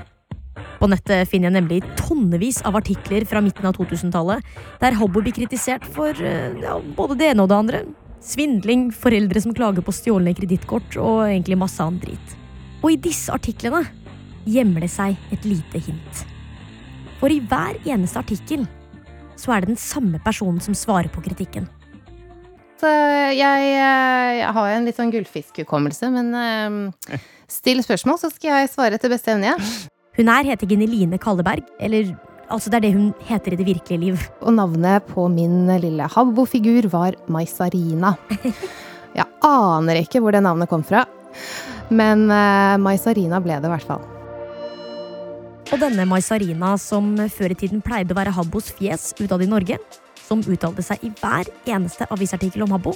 På 0.83 0.89
nettet 0.91 1.31
finner 1.31 1.47
jeg 1.47 1.61
nemlig 1.61 1.77
tonnevis 1.95 2.57
av 2.67 2.75
artikler 2.75 3.23
fra 3.31 3.39
midten 3.45 3.69
av 3.69 3.77
2000-tallet 3.77 4.43
der 4.81 4.97
Habbo 4.99 5.21
blir 5.23 5.35
kritisert 5.37 5.85
for 5.95 6.11
eh, 6.11 6.57
ja, 6.59 6.75
både 6.97 7.15
det 7.21 7.29
ene 7.31 7.45
og 7.45 7.53
det 7.53 7.59
andre. 7.61 7.83
Svindling, 8.19 8.89
foreldre 8.91 9.45
som 9.45 9.55
klager 9.55 9.87
på 9.87 9.95
stjålne 9.95 10.35
kredittkort 10.35 10.97
og 10.99 11.21
egentlig 11.29 11.61
masse 11.61 11.79
annen 11.85 12.01
drit. 12.03 12.35
Og 12.83 12.97
i 12.97 12.99
disse 12.99 13.31
artiklene 13.31 13.85
gjemmer 14.43 14.83
det 14.83 14.91
seg 14.91 15.15
et 15.31 15.47
lite 15.47 15.85
hint. 15.87 16.25
For 17.23 17.31
i 17.31 17.39
hver 17.39 17.79
eneste 17.87 18.19
artikkel 18.19 18.67
så 19.39 19.55
er 19.55 19.63
det 19.63 19.77
den 19.77 19.81
samme 19.85 20.19
personen 20.27 20.59
som 20.67 20.75
svarer 20.75 21.15
på 21.15 21.23
kritikken. 21.23 21.71
Så 22.83 22.91
jeg, 22.91 23.71
eh, 23.79 24.35
jeg 24.41 24.53
har 24.59 24.75
en 24.75 24.91
litt 24.91 24.99
sånn 24.99 25.15
gullfiskhukommelse, 25.15 26.11
men 26.11 26.35
um, 26.35 27.17
still 27.47 27.87
spørsmål, 27.87 28.19
så 28.19 28.35
skal 28.35 28.65
jeg 28.65 28.75
svare 28.75 28.99
etter 28.99 29.15
beste 29.15 29.37
evne. 29.37 29.55
Hun 30.13 30.29
her 30.29 30.45
heter 30.45 30.69
Gineline 30.69 31.17
Kalleberg, 31.17 31.65
eller 31.81 32.11
altså 32.53 32.69
det 32.69 32.79
er 32.79 32.85
det 32.85 32.93
hun 32.93 33.13
heter 33.25 33.55
i 33.55 33.57
det 33.57 33.65
virkelige 33.65 34.01
liv. 34.01 34.25
Og 34.45 34.53
navnet 34.53 35.07
på 35.09 35.25
min 35.33 35.71
lille 35.81 36.05
Habbo-figur 36.05 36.91
var 36.93 37.17
Maisarina. 37.33 38.13
Jeg 39.17 39.29
aner 39.45 40.03
ikke 40.03 40.21
hvor 40.21 40.37
det 40.37 40.43
navnet 40.45 40.69
kom 40.69 40.85
fra, 40.85 41.07
men 41.89 42.27
uh, 42.29 42.77
Maisarina 42.81 43.41
ble 43.45 43.57
det 43.61 43.69
i 43.69 43.73
hvert 43.73 43.89
fall. 43.89 44.05
Og 45.73 45.81
denne 45.81 46.05
Maisarina, 46.09 46.75
som 46.77 47.15
før 47.33 47.55
i 47.55 47.61
tiden 47.65 47.81
pleide 47.85 48.13
å 48.13 48.19
være 48.19 48.37
Habbos 48.37 48.69
fjes 48.77 49.15
utad 49.17 49.45
i 49.45 49.49
Norge, 49.49 49.81
som 50.21 50.45
uttalte 50.45 50.85
seg 50.85 51.01
i 51.09 51.13
hver 51.23 51.49
eneste 51.65 52.09
avisartikkel 52.13 52.67
om 52.67 52.77
Habbo. 52.77 52.93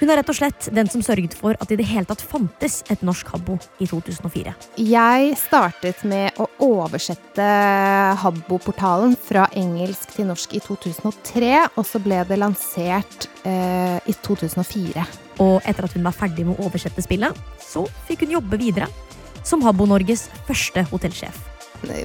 Hun 0.00 0.08
er 0.08 0.16
rett 0.16 0.30
og 0.32 0.36
slett 0.38 0.68
den 0.72 0.88
som 0.88 1.02
sørget 1.04 1.34
for 1.36 1.52
at 1.60 1.68
det 1.68 1.76
i 1.76 1.82
det 1.82 1.88
hele 1.90 2.08
tatt 2.08 2.22
fantes 2.24 2.78
et 2.88 3.02
norsk 3.04 3.34
Habbo 3.34 3.58
i 3.84 3.88
2004. 3.88 4.54
Jeg 4.80 5.34
startet 5.36 6.00
med 6.08 6.40
å 6.40 6.46
oversette 6.64 7.48
Habbo-portalen 8.22 9.12
fra 9.20 9.44
engelsk 9.60 10.14
til 10.16 10.30
norsk 10.30 10.56
i 10.56 10.62
2003, 10.64 11.52
og 11.74 11.84
så 11.84 12.00
ble 12.00 12.22
det 12.30 12.40
lansert 12.40 13.28
eh, 13.44 14.00
i 14.08 14.16
2004. 14.24 15.04
Og 15.44 15.68
etter 15.68 15.84
at 15.84 15.96
hun 15.96 16.08
var 16.08 16.16
ferdig 16.16 16.48
med 16.48 16.56
å 16.56 16.70
oversette 16.70 17.04
spillet, 17.04 17.36
så 17.60 17.84
fikk 18.08 18.24
hun 18.24 18.38
jobbe 18.38 18.60
videre 18.60 18.88
som 19.44 19.60
Habbo-Norges 19.68 20.30
første 20.48 20.86
hotellsjef. 20.88 21.36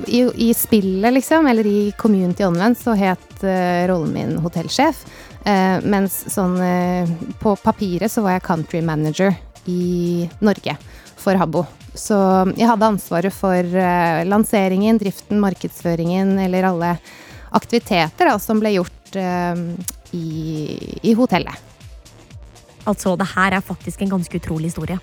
I, 0.08 0.22
I 0.36 0.54
spillet, 0.56 1.14
liksom, 1.16 1.48
eller 1.48 1.68
i 1.68 1.94
Community 2.00 2.44
Online, 2.48 2.76
så 2.80 2.96
het 2.96 3.44
uh, 3.44 3.84
rollen 3.90 4.14
min 4.16 4.38
hotellsjef. 4.44 5.02
Eh, 5.46 5.78
mens 5.86 6.24
sånn 6.34 6.56
eh, 6.64 7.10
på 7.38 7.54
papiret 7.62 8.10
så 8.10 8.24
var 8.26 8.38
jeg 8.38 8.46
country 8.48 8.82
manager 8.82 9.36
i 9.70 10.26
Norge 10.42 10.74
for 11.22 11.38
Habbo. 11.38 11.66
Så 11.96 12.18
jeg 12.58 12.68
hadde 12.68 12.90
ansvaret 12.96 13.34
for 13.34 13.62
eh, 13.62 14.24
lanseringen, 14.26 14.98
driften, 15.02 15.38
markedsføringen 15.44 16.34
eller 16.48 16.72
alle 16.72 16.96
aktiviteter 17.56 18.32
da, 18.32 18.40
som 18.42 18.60
ble 18.60 18.74
gjort 18.76 19.16
i, 19.16 20.26
i 21.08 21.14
hotellet. 21.16 21.62
Altså, 22.90 23.14
det 23.16 23.30
her 23.32 23.56
er 23.56 23.64
faktisk 23.64 24.02
en 24.04 24.12
ganske 24.18 24.42
utrolig 24.42 24.74
historie. 24.74 24.98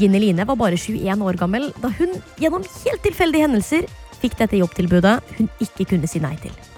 Ginny 0.00 0.18
Line 0.18 0.48
var 0.48 0.58
bare 0.58 0.80
21 0.80 1.22
år 1.28 1.38
gammel 1.38 1.70
da 1.78 1.92
hun 2.00 2.16
gjennom 2.40 2.64
helt 2.64 3.04
tilfeldige 3.04 3.46
hendelser 3.46 3.86
fikk 4.18 4.40
dette 4.40 4.58
jobbtilbudet 4.58 5.18
hun 5.38 5.50
ikke 5.62 5.92
kunne 5.92 6.10
si 6.10 6.24
nei 6.24 6.34
til. 6.42 6.71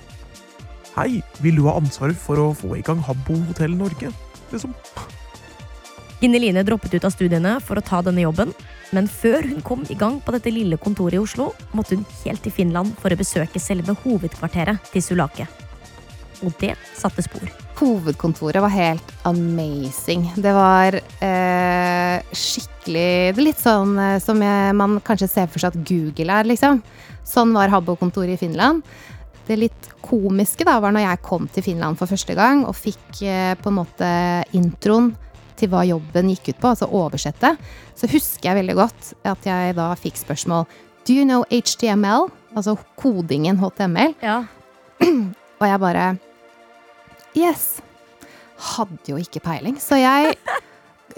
Hei, 0.94 1.24
vil 1.42 1.56
du 1.58 1.64
ha 1.66 1.72
ansvaret 1.74 2.14
for 2.14 2.38
å 2.38 2.52
få 2.54 2.76
i 2.78 2.84
gang 2.86 3.00
Habbo 3.02 3.34
hotell 3.48 3.72
Norge? 3.74 4.12
Liksom. 4.52 4.70
Ginny 6.22 6.52
droppet 6.62 6.94
ut 6.94 7.04
av 7.04 7.10
studiene 7.10 7.56
for 7.60 7.80
å 7.80 7.82
ta 7.82 7.98
denne 8.06 8.22
jobben, 8.22 8.52
men 8.94 9.08
før 9.10 9.42
hun 9.42 9.58
kom 9.66 9.82
i 9.90 9.96
gang 9.98 10.20
på 10.22 10.30
dette 10.36 10.52
lille 10.54 10.78
kontoret 10.78 11.18
i 11.18 11.20
Oslo, 11.20 11.50
måtte 11.74 11.98
hun 11.98 12.06
helt 12.22 12.44
til 12.46 12.54
Finland 12.54 12.94
for 13.02 13.10
å 13.10 13.18
besøke 13.18 13.58
selve 13.58 13.96
hovedkvarteret 14.04 14.92
til 14.92 15.02
Sulake. 15.02 15.48
Og 16.46 16.54
det 16.62 16.76
satte 16.94 17.24
spor. 17.26 17.50
Hovedkontoret 17.80 18.62
var 18.62 18.70
helt 18.70 19.10
amazing. 19.26 20.28
Det 20.38 20.52
var 20.54 20.94
eh, 20.94 22.22
skikkelig 22.30 23.34
Det 23.34 23.40
er 23.40 23.46
litt 23.48 23.62
sånn 23.62 23.96
eh, 23.98 24.20
som 24.22 24.38
jeg, 24.46 24.76
man 24.78 25.00
kanskje 25.02 25.30
ser 25.32 25.50
for 25.50 25.58
seg 25.58 25.74
at 25.74 25.88
Google 25.88 26.38
er, 26.38 26.46
liksom. 26.46 26.84
Sånn 27.26 27.54
var 27.56 27.72
Habbo-kontoret 27.72 28.36
i 28.36 28.40
Finland. 28.40 28.84
Det 29.44 29.58
litt 29.60 29.90
komiske 30.04 30.64
da 30.64 30.78
var 30.80 30.94
når 30.94 31.04
jeg 31.04 31.22
kom 31.26 31.48
til 31.52 31.66
Finland 31.66 31.98
for 32.00 32.08
første 32.08 32.36
gang 32.36 32.64
og 32.64 32.76
fikk 32.78 33.20
eh, 33.24 33.52
på 33.60 33.70
en 33.70 33.78
måte 33.82 34.08
introen 34.56 35.12
til 35.58 35.70
hva 35.70 35.84
jobben 35.86 36.32
gikk 36.32 36.50
ut 36.50 36.62
på, 36.62 36.72
altså 36.72 36.88
oversette, 36.90 37.52
så 37.94 38.10
husker 38.10 38.48
jeg 38.48 38.58
veldig 38.58 38.74
godt 38.78 39.12
at 39.30 39.46
jeg 39.46 39.76
da 39.78 39.92
fikk 40.00 40.18
spørsmål 40.18 40.66
Do 41.04 41.12
you 41.12 41.26
know 41.28 41.44
HTML? 41.52 42.30
Altså 42.56 42.78
kodingen 42.96 43.58
HTML. 43.60 44.14
Ja. 44.24 44.44
Og 45.60 45.66
jeg 45.68 45.80
bare 45.82 46.06
Yes. 47.34 47.82
Hadde 48.74 49.10
jo 49.10 49.18
ikke 49.20 49.42
peiling. 49.44 49.76
Så 49.82 49.98
jeg 49.98 50.36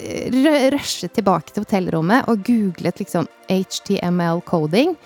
eh, 0.01 0.73
rushet 0.75 1.13
tilbake 1.15 1.53
til 1.53 1.67
hotellrommet 1.67 2.27
og 2.33 2.43
googlet 2.47 3.03
liksom 3.03 3.29
HTML-coding. 3.53 4.97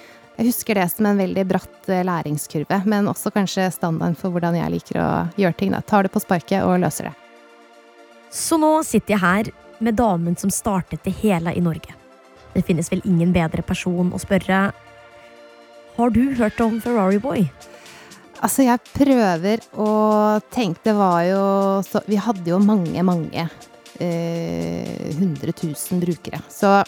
Jeg 0.40 0.54
husker 0.54 0.78
det 0.78 0.86
som 0.88 1.04
en 1.04 1.18
veldig 1.20 1.42
bratt 1.44 1.88
eh, 1.92 2.00
læringskurve, 2.00 2.78
men 2.88 3.10
også 3.10 3.28
kanskje 3.34 3.66
standarden 3.74 4.14
for 4.16 4.32
hvordan 4.32 4.54
jeg 4.56 4.72
liker 4.72 4.96
å 4.96 5.08
gjøre 5.36 5.56
ting. 5.58 5.74
Da. 5.74 5.82
Tar 5.84 6.06
det 6.06 6.12
på 6.14 6.22
sparket 6.24 6.64
og 6.64 6.78
løser 6.80 7.10
det. 7.10 7.12
Så 8.32 8.56
nå 8.56 8.70
sitter 8.88 9.18
jeg 9.18 9.20
her 9.20 9.50
med 9.84 9.98
damen 10.00 10.38
som 10.40 10.48
startet 10.48 11.04
det 11.04 11.12
hele 11.20 11.52
i 11.52 11.60
Norge. 11.60 11.92
Det 12.54 12.64
finnes 12.64 12.88
vel 12.88 13.04
ingen 13.04 13.34
bedre 13.36 13.60
person 13.60 14.14
å 14.16 14.18
spørre 14.22 14.70
Har 16.00 16.14
du 16.16 16.22
hørt 16.40 16.64
om 16.64 16.80
Ferrari 16.80 17.20
Boy? 17.20 17.44
Altså, 18.40 18.64
jeg 18.64 18.80
prøver 18.96 19.60
å 19.76 19.90
tenke 20.50 20.80
Det 20.88 20.94
var 20.96 21.20
jo 21.28 21.42
så 21.84 22.00
Vi 22.08 22.16
hadde 22.16 22.48
jo 22.48 22.58
mange, 22.64 23.04
mange 23.04 23.44
eh, 24.00 25.10
100 25.20 25.52
000 25.52 26.00
brukere. 26.00 26.40
Så 26.48 26.78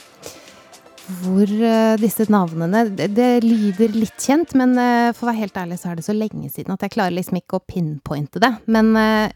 hvor 1.09 1.51
eh, 1.51 1.95
disse 2.01 2.25
navnene 2.31 2.85
det, 2.95 3.29
lyder 3.45 3.95
litt 3.97 4.23
kjent, 4.23 4.55
men 4.59 4.77
eh, 4.79 5.11
for 5.17 5.27
å 5.27 5.33
være 5.33 5.43
helt 5.43 5.59
ærlig 5.59 5.79
så 5.81 5.91
er 5.91 5.99
det 5.99 6.07
så 6.07 6.15
lenge 6.15 6.51
siden 6.53 6.75
at 6.75 6.85
jeg 6.87 6.95
klarer 6.95 7.17
liksom 7.17 7.41
ikke 7.41 7.59
å 7.59 7.65
pinpointe 7.67 8.43
det. 8.43 8.53
Men 8.71 8.93
eh, 8.99 9.33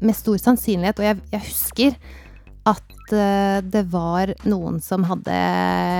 med 0.00 0.16
stor 0.16 0.40
sannsynlighet, 0.40 1.02
og 1.02 1.08
jeg, 1.10 1.20
jeg 1.34 1.46
husker 1.50 1.98
at 2.68 2.88
det 3.12 3.82
var 3.90 4.30
noen 4.46 4.78
som 4.80 5.02
hadde 5.04 5.34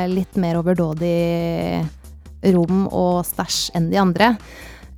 litt 0.08 0.36
mer 0.40 0.60
overdådig 0.60 1.82
rom 2.54 2.86
og 2.86 3.26
stæsj 3.26 3.74
enn 3.76 3.90
de 3.90 3.98
andre. 4.00 4.30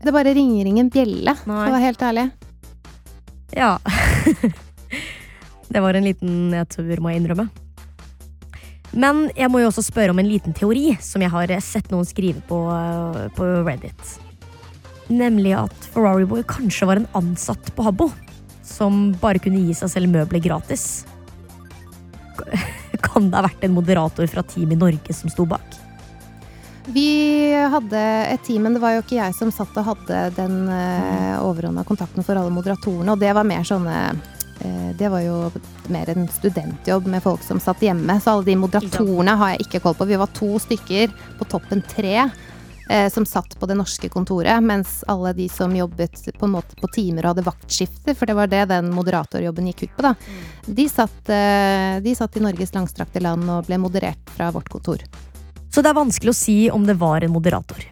Det 0.05 0.13
bare 0.15 0.37
ringer 0.37 0.69
ingen 0.69 0.93
bjelle, 0.93 1.35
for 1.41 1.57
å 1.57 1.73
være 1.73 1.83
helt 1.87 2.05
ærlig. 2.05 2.29
Ja. 3.57 3.73
det 5.73 5.83
var 5.89 5.97
en 5.97 6.07
liten 6.07 6.37
nedtur, 6.53 6.93
må 7.01 7.15
jeg 7.15 7.25
innrømme. 7.25 7.49
Men 8.95 9.27
jeg 9.35 9.51
må 9.51 9.63
jo 9.63 9.71
også 9.71 9.83
spørre 9.89 10.15
om 10.15 10.21
en 10.23 10.29
liten 10.29 10.55
teori 10.55 10.95
som 11.03 11.23
jeg 11.25 11.33
har 11.33 11.51
sett 11.65 11.91
noen 11.91 12.07
skrive 12.07 12.43
på, 12.49 12.59
på 13.35 13.49
Reddit. 13.67 14.13
Nemlig 15.11 15.53
at 15.59 15.89
Ferrari 15.93 16.27
Boy 16.29 16.45
kanskje 16.49 16.89
var 16.89 17.01
en 17.01 17.11
ansatt 17.19 17.73
på 17.75 17.85
Habbo. 17.87 18.11
Som 18.65 19.13
bare 19.21 19.43
kunne 19.43 19.61
gi 19.67 19.75
seg 19.77 19.93
selv 19.93 20.13
møbler 20.15 20.43
gratis. 20.43 21.05
Kan 23.05 23.29
det 23.31 23.39
ha 23.39 23.45
vært 23.49 23.67
en 23.67 23.75
moderator 23.77 24.31
fra 24.31 24.45
Team 24.47 24.73
i 24.73 24.79
Norge 24.79 25.17
som 25.17 25.33
sto 25.33 25.47
bak? 25.49 25.81
Vi 26.85 27.09
hadde 27.73 28.01
et 28.29 28.43
team, 28.45 28.67
men 28.67 28.75
det 28.77 28.83
var 28.83 28.93
jo 28.93 29.03
ikke 29.05 29.17
jeg 29.17 29.35
som 29.37 29.49
satt 29.55 29.73
og 29.81 29.87
hadde 29.87 30.19
den 30.37 30.67
uh, 30.69 31.41
overordna 31.41 31.85
kontakten 31.89 32.27
for 32.27 32.37
alle 32.37 32.53
moderatorene, 32.53 33.15
og 33.15 33.23
det 33.23 33.31
var 33.33 33.47
mer 33.49 33.65
sånne 33.65 33.95
eh, 34.11 34.34
det 34.99 35.09
var 35.11 35.21
jo 35.25 35.51
mer 35.93 36.11
en 36.13 36.29
studentjobb 36.31 37.07
med 37.11 37.23
folk 37.25 37.43
som 37.43 37.61
satt 37.61 37.83
hjemme. 37.83 38.21
Så 38.21 38.31
alle 38.31 38.47
de 38.47 38.57
moderatorene 38.57 39.35
har 39.41 39.55
jeg 39.55 39.67
ikke 39.67 39.81
koll 39.85 39.97
på. 39.99 40.07
Vi 40.09 40.21
var 40.21 40.31
to 40.37 40.51
stykker 40.63 41.15
på 41.41 41.49
toppen 41.51 41.83
tre 41.91 42.29
eh, 42.89 43.09
som 43.11 43.27
satt 43.27 43.59
på 43.61 43.67
det 43.67 43.77
norske 43.79 44.09
kontoret. 44.09 44.63
Mens 44.63 45.03
alle 45.09 45.33
de 45.33 45.49
som 45.49 45.75
jobbet 45.77 46.39
på 46.39 46.51
på 46.81 46.89
timer 46.95 47.25
og 47.25 47.35
hadde 47.35 47.47
vaktskifter, 47.49 48.15
for 48.15 48.27
det 48.27 48.37
var 48.39 48.47
det 48.47 48.65
den 48.71 48.93
moderatorjobben 48.95 49.71
gikk 49.73 49.83
ut 49.83 49.97
på, 49.97 50.03
da. 50.03 50.15
De 50.67 50.89
satt, 50.89 51.29
eh, 51.29 52.01
de 52.01 52.15
satt 52.15 52.37
i 52.37 52.45
Norges 52.45 52.75
langstrakte 52.75 53.21
land 53.21 53.49
og 53.51 53.67
ble 53.67 53.79
moderert 53.79 54.31
fra 54.37 54.51
vårt 54.51 54.69
kontor. 54.69 55.03
Så 55.71 55.83
det 55.83 55.91
er 55.91 55.99
vanskelig 55.99 56.31
å 56.31 56.39
si 56.39 56.59
om 56.71 56.87
det 56.87 56.99
var 57.01 57.25
en 57.25 57.35
moderator. 57.35 57.83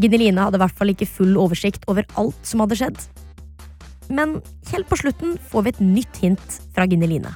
Gineline 0.00 0.38
hadde 0.38 0.56
i 0.56 0.62
hvert 0.62 0.76
fall 0.78 0.92
ikke 0.92 1.08
full 1.08 1.34
oversikt 1.36 1.84
over 1.90 2.06
alt 2.20 2.38
som 2.46 2.62
hadde 2.62 2.78
skjedd. 2.78 3.00
Men 4.10 4.40
helt 4.72 4.88
på 4.90 4.98
slutten 4.98 5.36
får 5.50 5.64
vi 5.64 5.72
et 5.74 5.84
nytt 5.84 6.20
hint 6.22 6.58
fra 6.74 6.86
Gineline. 6.90 7.30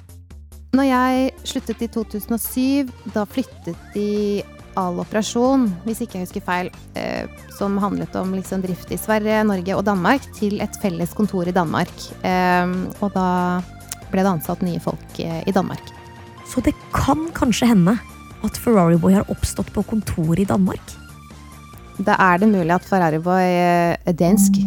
Når 0.75 0.89
jeg 0.89 1.31
sluttet 1.47 1.85
i 1.87 1.89
2007, 1.95 2.91
da 3.15 3.23
flyttet 3.31 3.79
de 3.95 4.43
all 4.75 4.99
operasjon, 4.99 5.69
hvis 5.85 6.01
ikke 6.03 6.19
jeg 6.19 6.27
husker 6.27 6.43
feil, 6.43 6.71
eh, 6.99 7.31
som 7.55 7.77
handlet 7.79 8.17
om 8.19 8.33
liksom 8.35 8.65
drift 8.65 8.91
i 8.91 8.99
Sverige, 8.99 9.45
Norge 9.47 9.77
og 9.77 9.85
Danmark, 9.87 10.27
til 10.35 10.59
et 10.65 10.81
felles 10.83 11.15
kontor 11.15 11.47
i 11.47 11.55
Danmark. 11.55 11.93
Eh, 12.27 12.75
og 12.99 13.15
da 13.15 13.29
ble 14.11 14.25
det 14.25 14.33
ansatt 14.35 14.67
nye 14.67 14.83
folk 14.83 15.23
eh, 15.23 15.43
i 15.47 15.55
Danmark. 15.55 15.95
Så 16.51 16.63
det 16.65 16.75
kan 16.95 17.29
kanskje 17.39 17.71
hende 17.71 17.97
at 18.45 18.59
Ferrari 18.61 18.99
Boy 19.01 19.15
har 19.15 19.31
oppstått 19.33 19.71
på 19.75 19.87
kontor 19.95 20.39
i 20.39 20.49
Danmark? 20.49 20.99
Da 22.03 22.19
er 22.19 22.43
det 22.43 22.51
mulig 22.51 22.75
at 22.75 22.87
Ferrari 22.87 23.23
Boy 23.23 23.47
eh, 23.47 23.95
er 23.95 24.19
dansk. 24.19 24.59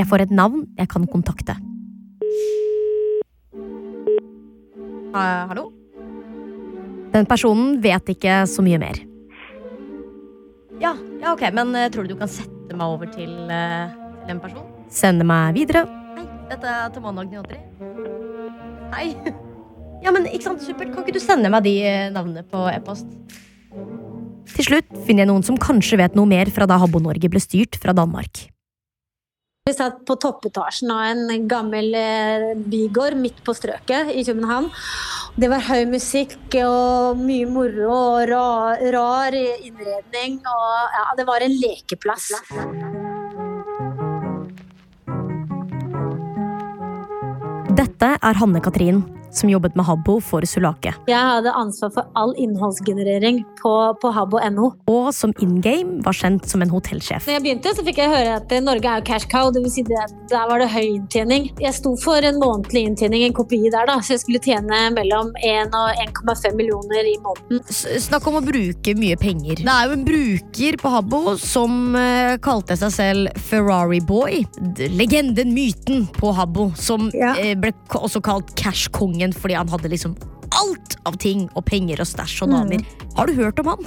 Jeg 0.00 0.08
får 0.08 0.24
et 0.24 0.32
navn 0.32 0.64
jeg 0.78 0.88
kan 0.90 1.04
kontakte. 1.10 1.56
Uh, 5.10 5.42
hallo? 5.50 5.66
Den 7.10 7.26
personen 7.26 7.80
vet 7.82 8.12
ikke 8.14 8.44
så 8.48 8.62
mye 8.64 8.78
mer. 8.80 9.02
Ja, 10.80 10.94
ja 11.20 11.34
ok, 11.34 11.48
men 11.52 11.74
uh, 11.76 11.88
tror 11.92 12.06
du 12.06 12.14
du 12.14 12.20
kan 12.20 12.30
sette 12.30 12.76
meg 12.76 12.86
over 12.86 13.10
til, 13.12 13.34
uh, 13.50 13.90
til 14.22 14.36
en 14.36 14.42
person? 14.42 14.66
Sende 14.90 15.26
meg 15.26 15.58
videre. 15.58 15.84
Hei, 16.16 16.26
dette 16.50 16.74
er 16.86 17.04
mandag 17.04 17.30
93. 17.34 17.62
Hei. 18.96 19.12
Ja, 20.00 20.08
men 20.16 20.24
ikke 20.30 20.46
sant, 20.46 20.62
supert. 20.64 20.94
Kan 20.94 21.04
ikke 21.04 21.12
du 21.18 21.20
sende 21.20 21.50
meg 21.52 21.60
de 21.66 21.74
eh, 21.84 22.06
navnene 22.08 22.40
på 22.48 22.62
e-post? 22.72 23.10
Til 24.48 24.66
slutt 24.66 24.88
finner 25.06 25.24
jeg 25.24 25.30
noen 25.30 25.44
som 25.46 25.58
kanskje 25.60 25.98
vet 26.00 26.16
noe 26.18 26.28
mer 26.28 26.50
fra 26.54 26.68
da 26.68 26.78
Habbo-Norge 26.80 27.30
ble 27.32 27.42
styrt 27.42 27.78
fra 27.80 27.94
Danmark. 27.96 28.46
Vi 29.68 29.74
satt 29.76 30.00
på 30.08 30.16
toppetasjen 30.16 30.90
av 30.90 31.02
en 31.12 31.44
gammel 31.48 31.92
eh, 31.94 32.46
bygård 32.56 33.14
midt 33.20 33.42
på 33.44 33.52
strøket 33.54 34.08
i 34.16 34.24
København. 34.24 34.70
Det 35.36 35.50
var 35.52 35.62
høy 35.68 35.84
musikk 35.92 36.56
og 36.64 37.20
mye 37.20 37.46
moro 37.46 37.90
og 37.92 38.24
rar, 38.32 38.80
rar 38.96 39.36
innredning. 39.36 40.40
Og 40.42 40.96
ja, 40.96 41.04
det 41.20 41.28
var 41.28 41.44
en 41.44 41.54
lekeplass. 41.60 42.32
Dette 47.78 48.10
er 48.16 48.40
Hanne 48.40 48.64
Katrin, 48.64 49.04
som 49.32 49.50
jobbet 49.50 49.76
med 49.78 49.86
Habbo 49.86 50.18
for 50.24 50.44
Sulake. 50.48 50.92
Jeg 51.10 51.18
hadde 51.18 51.52
ansvar 51.56 51.92
for 51.94 52.10
all 52.18 52.34
innholdsgenerering 52.40 53.42
på, 53.60 53.72
på 54.02 54.12
habbo.no. 54.14 54.70
Og 54.90 55.10
som 55.14 55.34
in 55.42 55.58
game 55.64 56.00
var 56.04 56.16
kjent 56.16 56.48
som 56.50 56.64
en 56.64 56.72
hotellsjef. 56.72 57.26
Når 57.26 57.38
jeg 57.38 57.44
begynte, 57.46 57.74
så 57.76 57.84
fikk 57.86 58.00
jeg 58.02 58.12
høre 58.12 58.36
at 58.40 58.52
eh, 58.54 58.62
Norge 58.64 58.90
er 58.90 59.02
jo 59.02 59.06
cash 59.10 59.28
cow. 59.30 59.50
Det 59.54 59.62
vil 59.64 59.72
si 59.72 59.84
det, 59.86 60.02
der 60.32 60.48
var 60.50 60.62
det 60.62 60.70
høy 60.72 60.96
inntjening. 60.96 61.50
Jeg 61.62 61.76
sto 61.76 61.94
for 62.00 62.24
en 62.26 62.40
månedlig 62.42 62.84
inntjening, 62.90 63.26
en 63.28 63.36
kopi 63.36 63.62
der, 63.68 63.86
da, 63.88 63.98
så 64.02 64.16
jeg 64.16 64.24
skulle 64.24 64.42
tjene 64.44 64.82
mellom 64.96 65.32
1 65.44 65.76
og 65.76 66.02
1,5 66.06 66.58
millioner 66.58 67.10
i 67.10 67.16
måneden. 67.22 67.62
Snakk 67.70 68.26
om 68.30 68.40
å 68.40 68.44
bruke 68.44 68.94
mye 68.98 69.18
penger. 69.20 69.62
Det 69.62 69.74
er 69.74 69.88
jo 69.88 69.96
en 69.98 70.06
bruker 70.06 70.78
på 70.80 70.94
Habbo 70.94 71.36
som 71.40 71.96
eh, 71.98 72.36
kalte 72.42 72.76
seg 72.80 72.94
selv 72.94 73.40
Ferrari 73.50 74.00
Boy. 74.04 74.42
Legenden, 74.90 75.54
myten 75.54 76.06
på 76.16 76.32
Habbo, 76.36 76.70
som 76.78 77.08
eh, 77.14 77.54
ble 77.58 77.72
også 77.98 78.22
kalt 78.24 78.54
Cash-kongen 79.20 79.32
fordi 79.36 79.54
han 79.54 79.68
hadde 79.68 79.90
liksom 79.90 80.16
alt 80.50 80.96
av 81.06 81.16
ting 81.20 81.48
og 81.54 81.64
penger 81.64 82.00
og 82.00 82.08
stæsj 82.08 82.44
og 82.44 82.50
damer. 82.54 82.84
Har 83.16 83.26
du 83.26 83.34
hørt 83.34 83.58
om 83.60 83.66
han? 83.66 83.84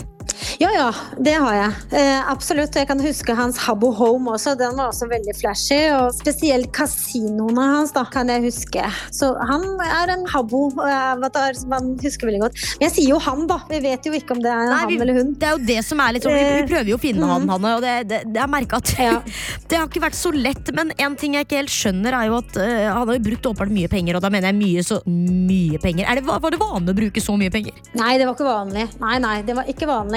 Ja, 0.61 0.69
ja, 0.73 0.89
det 1.19 1.33
har 1.41 1.55
jeg. 1.57 1.71
Eh, 1.99 2.31
absolutt. 2.31 2.75
Jeg 2.77 2.87
kan 2.89 2.99
huske 3.03 3.35
hans 3.35 3.57
Habbo 3.65 3.91
Home 3.97 4.35
også. 4.35 4.53
Den 4.59 4.77
var 4.77 4.91
også 4.91 5.07
veldig 5.11 5.33
flashy. 5.39 5.79
Og 5.97 6.13
spesielt 6.15 6.69
kasinoene 6.75 7.65
hans 7.73 7.93
da, 7.95 8.03
kan 8.13 8.29
jeg 8.31 8.45
huske. 8.45 8.83
Så 9.13 9.31
han 9.49 9.65
er 9.83 10.13
en 10.13 10.25
Habbo-avatar 10.29 11.57
som 11.59 11.73
man 11.73 11.93
husker 12.03 12.29
veldig 12.29 12.43
godt. 12.45 12.59
Men 12.77 12.87
jeg 12.87 12.95
sier 12.97 13.13
jo 13.15 13.19
han, 13.23 13.45
da. 13.49 13.59
Vi 13.69 13.81
vet 13.83 14.07
jo 14.07 14.13
ikke 14.17 14.37
om 14.37 14.43
det 14.43 14.51
er 14.53 14.69
Nei, 14.69 14.79
han 14.83 14.91
vi- 14.91 14.99
eller 15.03 15.19
hun. 15.19 15.33
Det 15.39 15.49
er 15.49 15.57
jo 15.57 15.63
det 15.73 15.79
som 15.85 15.99
er 16.03 16.13
litt 16.17 16.27
sånn, 16.27 16.37
vi, 16.37 16.43
vi 16.43 16.61
Eh, 16.63 16.67
prøver 16.69 16.89
jo 16.93 16.97
å 16.97 17.01
finne 17.01 17.27
han, 17.27 17.43
mm. 17.43 17.49
Hanne, 17.53 17.71
og 17.77 17.81
det, 17.83 17.93
det, 18.07 18.19
det 18.33 18.41
er 18.43 18.49
merka 18.51 18.77
at 18.79 18.91
det 19.69 19.77
har 19.77 19.87
ikke 19.89 20.03
vært 20.05 20.17
så 20.19 20.31
lett. 20.35 20.71
Men 20.75 20.93
en 20.97 21.15
ting 21.19 21.35
jeg 21.37 21.47
ikke 21.47 21.59
helt 21.61 21.73
skjønner, 21.73 22.15
er 22.15 22.29
jo 22.29 22.37
at 22.39 22.57
uh, 22.59 22.93
han 22.93 23.07
har 23.09 23.17
jo 23.17 23.23
brukt 23.25 23.49
åpenbart 23.49 23.73
mye 23.73 23.89
penger, 23.91 24.17
og 24.19 24.23
da 24.23 24.31
mener 24.33 24.51
jeg 24.51 24.59
mye 24.59 24.85
så 24.85 24.99
mye 25.09 25.81
penger. 25.83 26.07
Er 26.07 26.19
det, 26.19 26.25
var 26.29 26.53
det 26.53 26.61
vanlig 26.61 26.93
å 26.93 26.97
bruke 27.01 27.23
så 27.23 27.35
mye 27.39 27.51
penger? 27.53 27.73
Nei, 27.97 28.13
det 28.21 28.27
var 28.29 28.37
ikke 28.37 28.47
vanlig. 28.47 28.85
Nei, 29.01 29.17
nei, 29.23 29.35
det 29.47 29.57
var 29.57 29.69
ikke 29.73 29.89
vanlig. 29.89 30.12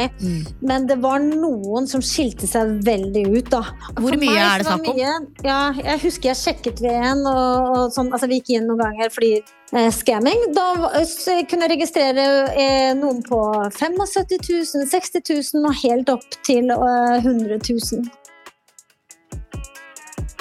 Men 0.61 0.87
det 0.91 0.99
var 1.03 1.23
noen 1.25 1.89
som 1.91 2.03
skilte 2.05 2.49
seg 2.51 2.77
veldig 2.87 3.25
ut, 3.33 3.51
da. 3.53 3.63
Hvor 3.97 4.11
For 4.11 4.21
mye 4.21 4.37
er 4.43 4.63
det 4.63 4.69
snakk 4.69 4.91
om? 4.93 5.29
Ja, 5.47 5.61
jeg 5.81 6.03
husker 6.05 6.33
jeg 6.33 6.41
sjekket 6.43 6.83
ved 6.85 6.97
en, 6.97 7.25
og, 7.31 7.71
og 7.71 7.95
sånn, 7.97 8.13
altså 8.13 8.31
vi 8.31 8.41
gikk 8.41 8.55
inn 8.57 8.69
noen 8.71 8.83
ganger 8.85 9.13
fordi 9.15 9.33
eh, 9.41 9.91
scamming. 9.95 10.47
Da 10.57 10.69
så 11.09 11.41
kunne 11.49 11.67
jeg 11.67 11.77
registrere 11.77 12.29
eh, 12.53 12.93
noen 12.99 13.23
på 13.27 13.41
75 13.75 14.39
000, 14.77 14.89
60 14.93 15.27
000 15.33 15.69
og 15.69 15.83
helt 15.83 16.15
opp 16.15 16.41
til 16.47 16.73
eh, 16.75 17.19
100 17.25 17.61
000. 17.61 18.09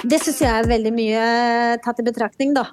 Det 0.06 0.18
syns 0.22 0.42
jeg 0.44 0.52
er 0.52 0.68
veldig 0.70 0.92
mye 0.94 1.22
eh, 1.22 1.78
tatt 1.82 2.02
i 2.02 2.06
betraktning, 2.06 2.52
da. 2.54 2.68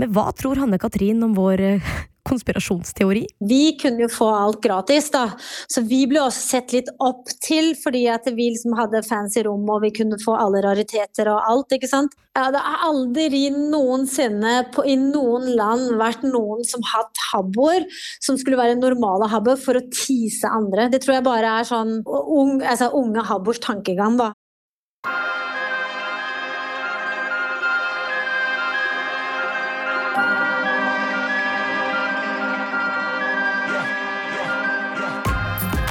Men 0.00 0.12
hva 0.16 0.30
tror 0.32 0.56
Hanne 0.62 0.78
Katrin 0.80 1.20
om 1.26 1.34
vår 1.36 1.60
eh, 1.60 1.90
konspirasjonsteori? 2.30 3.24
Vi 3.50 3.76
kunne 3.80 4.06
jo 4.06 4.10
få 4.12 4.30
alt 4.32 4.60
gratis, 4.64 5.10
da. 5.14 5.26
Så 5.70 5.84
vi 5.86 6.04
ble 6.10 6.22
også 6.22 6.46
sett 6.56 6.74
litt 6.76 6.90
opp 7.02 7.28
til, 7.44 7.74
fordi 7.82 8.06
at 8.12 8.26
vi 8.30 8.50
liksom 8.54 8.76
hadde 8.78 9.04
fancy 9.06 9.44
rom 9.46 9.68
og 9.70 9.84
vi 9.84 9.92
kunne 10.00 10.18
få 10.22 10.38
alle 10.38 10.62
rariteter 10.64 11.30
og 11.32 11.42
alt, 11.50 11.76
ikke 11.76 11.90
sant. 11.90 12.16
Ja, 12.38 12.46
det 12.54 12.62
har 12.62 12.84
aldri 12.86 13.48
noensinne 13.50 14.60
på, 14.74 14.84
i 14.86 14.94
noen 15.00 15.48
land 15.58 15.96
vært 15.98 16.22
noen 16.22 16.62
som 16.66 16.84
hatt 16.86 17.18
habboer 17.32 17.88
som 18.22 18.38
skulle 18.38 18.60
være 18.60 18.78
normale 18.78 19.26
habboer 19.32 19.58
for 19.58 19.80
å 19.80 19.86
tease 19.90 20.46
andre. 20.46 20.86
Det 20.92 21.02
tror 21.02 21.18
jeg 21.18 21.26
bare 21.26 21.56
er 21.60 21.66
sånn 21.66 21.98
ung, 22.06 22.60
altså, 22.62 22.92
unge 22.94 23.26
habboers 23.26 23.62
tankegang, 23.66 24.20
da. 24.20 24.30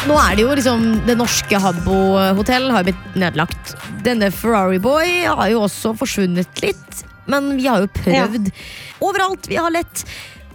Nå 0.09 0.15
er 0.17 0.37
det 0.37 0.41
jo 0.41 0.53
liksom 0.57 0.85
Det 1.05 1.13
norske 1.19 1.59
Habbo 1.61 1.95
hotell 2.39 2.65
har 2.73 2.87
blitt 2.87 3.17
nedlagt. 3.19 3.75
Denne 4.05 4.31
Ferrari 4.33 4.79
Boy 4.81 5.21
har 5.27 5.51
jo 5.51 5.61
også 5.67 5.93
forsvunnet 5.99 6.63
litt. 6.63 7.03
Men 7.29 7.51
vi 7.59 7.67
har 7.69 7.83
jo 7.83 7.91
prøvd 7.93 8.49
overalt. 9.05 9.49
Vi 9.51 9.59
har 9.59 9.69
lett. 9.69 10.01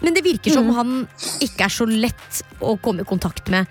Men 0.03 0.17
det 0.17 0.25
virker 0.27 0.57
som 0.57 0.73
han 0.75 1.05
ikke 1.45 1.69
er 1.69 1.73
så 1.73 1.87
lett 1.87 2.41
å 2.59 2.75
komme 2.83 3.05
i 3.05 3.09
kontakt 3.09 3.47
med. 3.53 3.71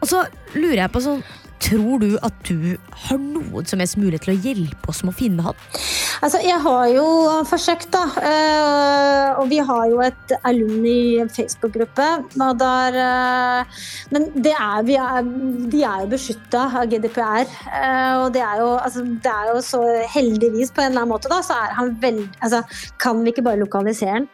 Og 0.00 0.08
så 0.08 0.22
lurer 0.56 0.80
jeg 0.80 0.94
på 0.94 1.04
sånn 1.04 1.20
Tror 1.58 1.98
du 2.02 2.12
at 2.22 2.34
du 2.46 2.76
har 3.06 3.18
noen 3.18 3.66
som 3.66 3.80
helst 3.82 3.98
mulighet 3.98 4.26
til 4.26 4.34
å 4.36 4.42
hjelpe 4.46 4.92
oss 4.92 5.02
med 5.02 5.12
å 5.12 5.18
finne 5.18 5.44
han? 5.46 5.58
Altså, 6.22 6.40
jeg 6.44 6.58
har 6.62 6.84
jo 6.92 7.06
forsøkt, 7.48 7.88
da. 7.94 8.04
eh, 8.30 9.40
og 9.40 9.50
vi 9.50 9.58
har 9.70 9.84
jo 9.90 10.00
et 10.04 10.34
alumni 10.46 11.18
Facebook-gruppe. 11.34 12.08
og 12.38 12.62
eh, 12.62 13.82
Men 14.14 14.30
det 14.34 14.54
er, 14.54 14.92
er, 14.94 15.28
de 15.74 15.82
er 15.82 16.04
jo 16.04 16.12
beskytta 16.14 16.64
av 16.82 16.88
GDPR. 16.90 17.46
eh, 17.72 18.14
og 18.22 18.32
det 18.34 18.42
er, 18.46 18.62
jo, 18.62 18.72
altså, 18.76 19.02
det 19.02 19.34
er 19.34 19.52
jo 19.52 19.60
så 19.64 19.82
heldigvis 20.14 20.72
på 20.72 20.84
en 20.84 20.92
eller 20.92 21.04
annen 21.04 21.14
måte, 21.16 21.30
da, 21.32 21.42
så 21.42 21.58
er 21.58 21.76
han 21.78 21.94
veldig 22.00 22.28
altså, 22.40 22.62
Kan 23.02 23.24
vi 23.24 23.34
ikke 23.34 23.46
bare 23.46 23.62
lokalisere 23.62 24.20
han? 24.20 24.28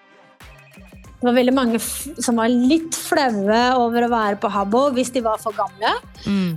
Det 1.24 1.30
var 1.30 1.38
veldig 1.38 1.52
mange 1.56 1.78
som 1.80 2.36
var 2.36 2.52
litt 2.52 2.92
flaue 3.00 3.60
over 3.80 4.04
å 4.04 4.10
være 4.12 4.36
på 4.42 4.48
Habbo 4.52 4.82
hvis 4.92 5.08
de 5.14 5.22
var 5.24 5.38
for 5.40 5.56
gamle. 5.56 5.94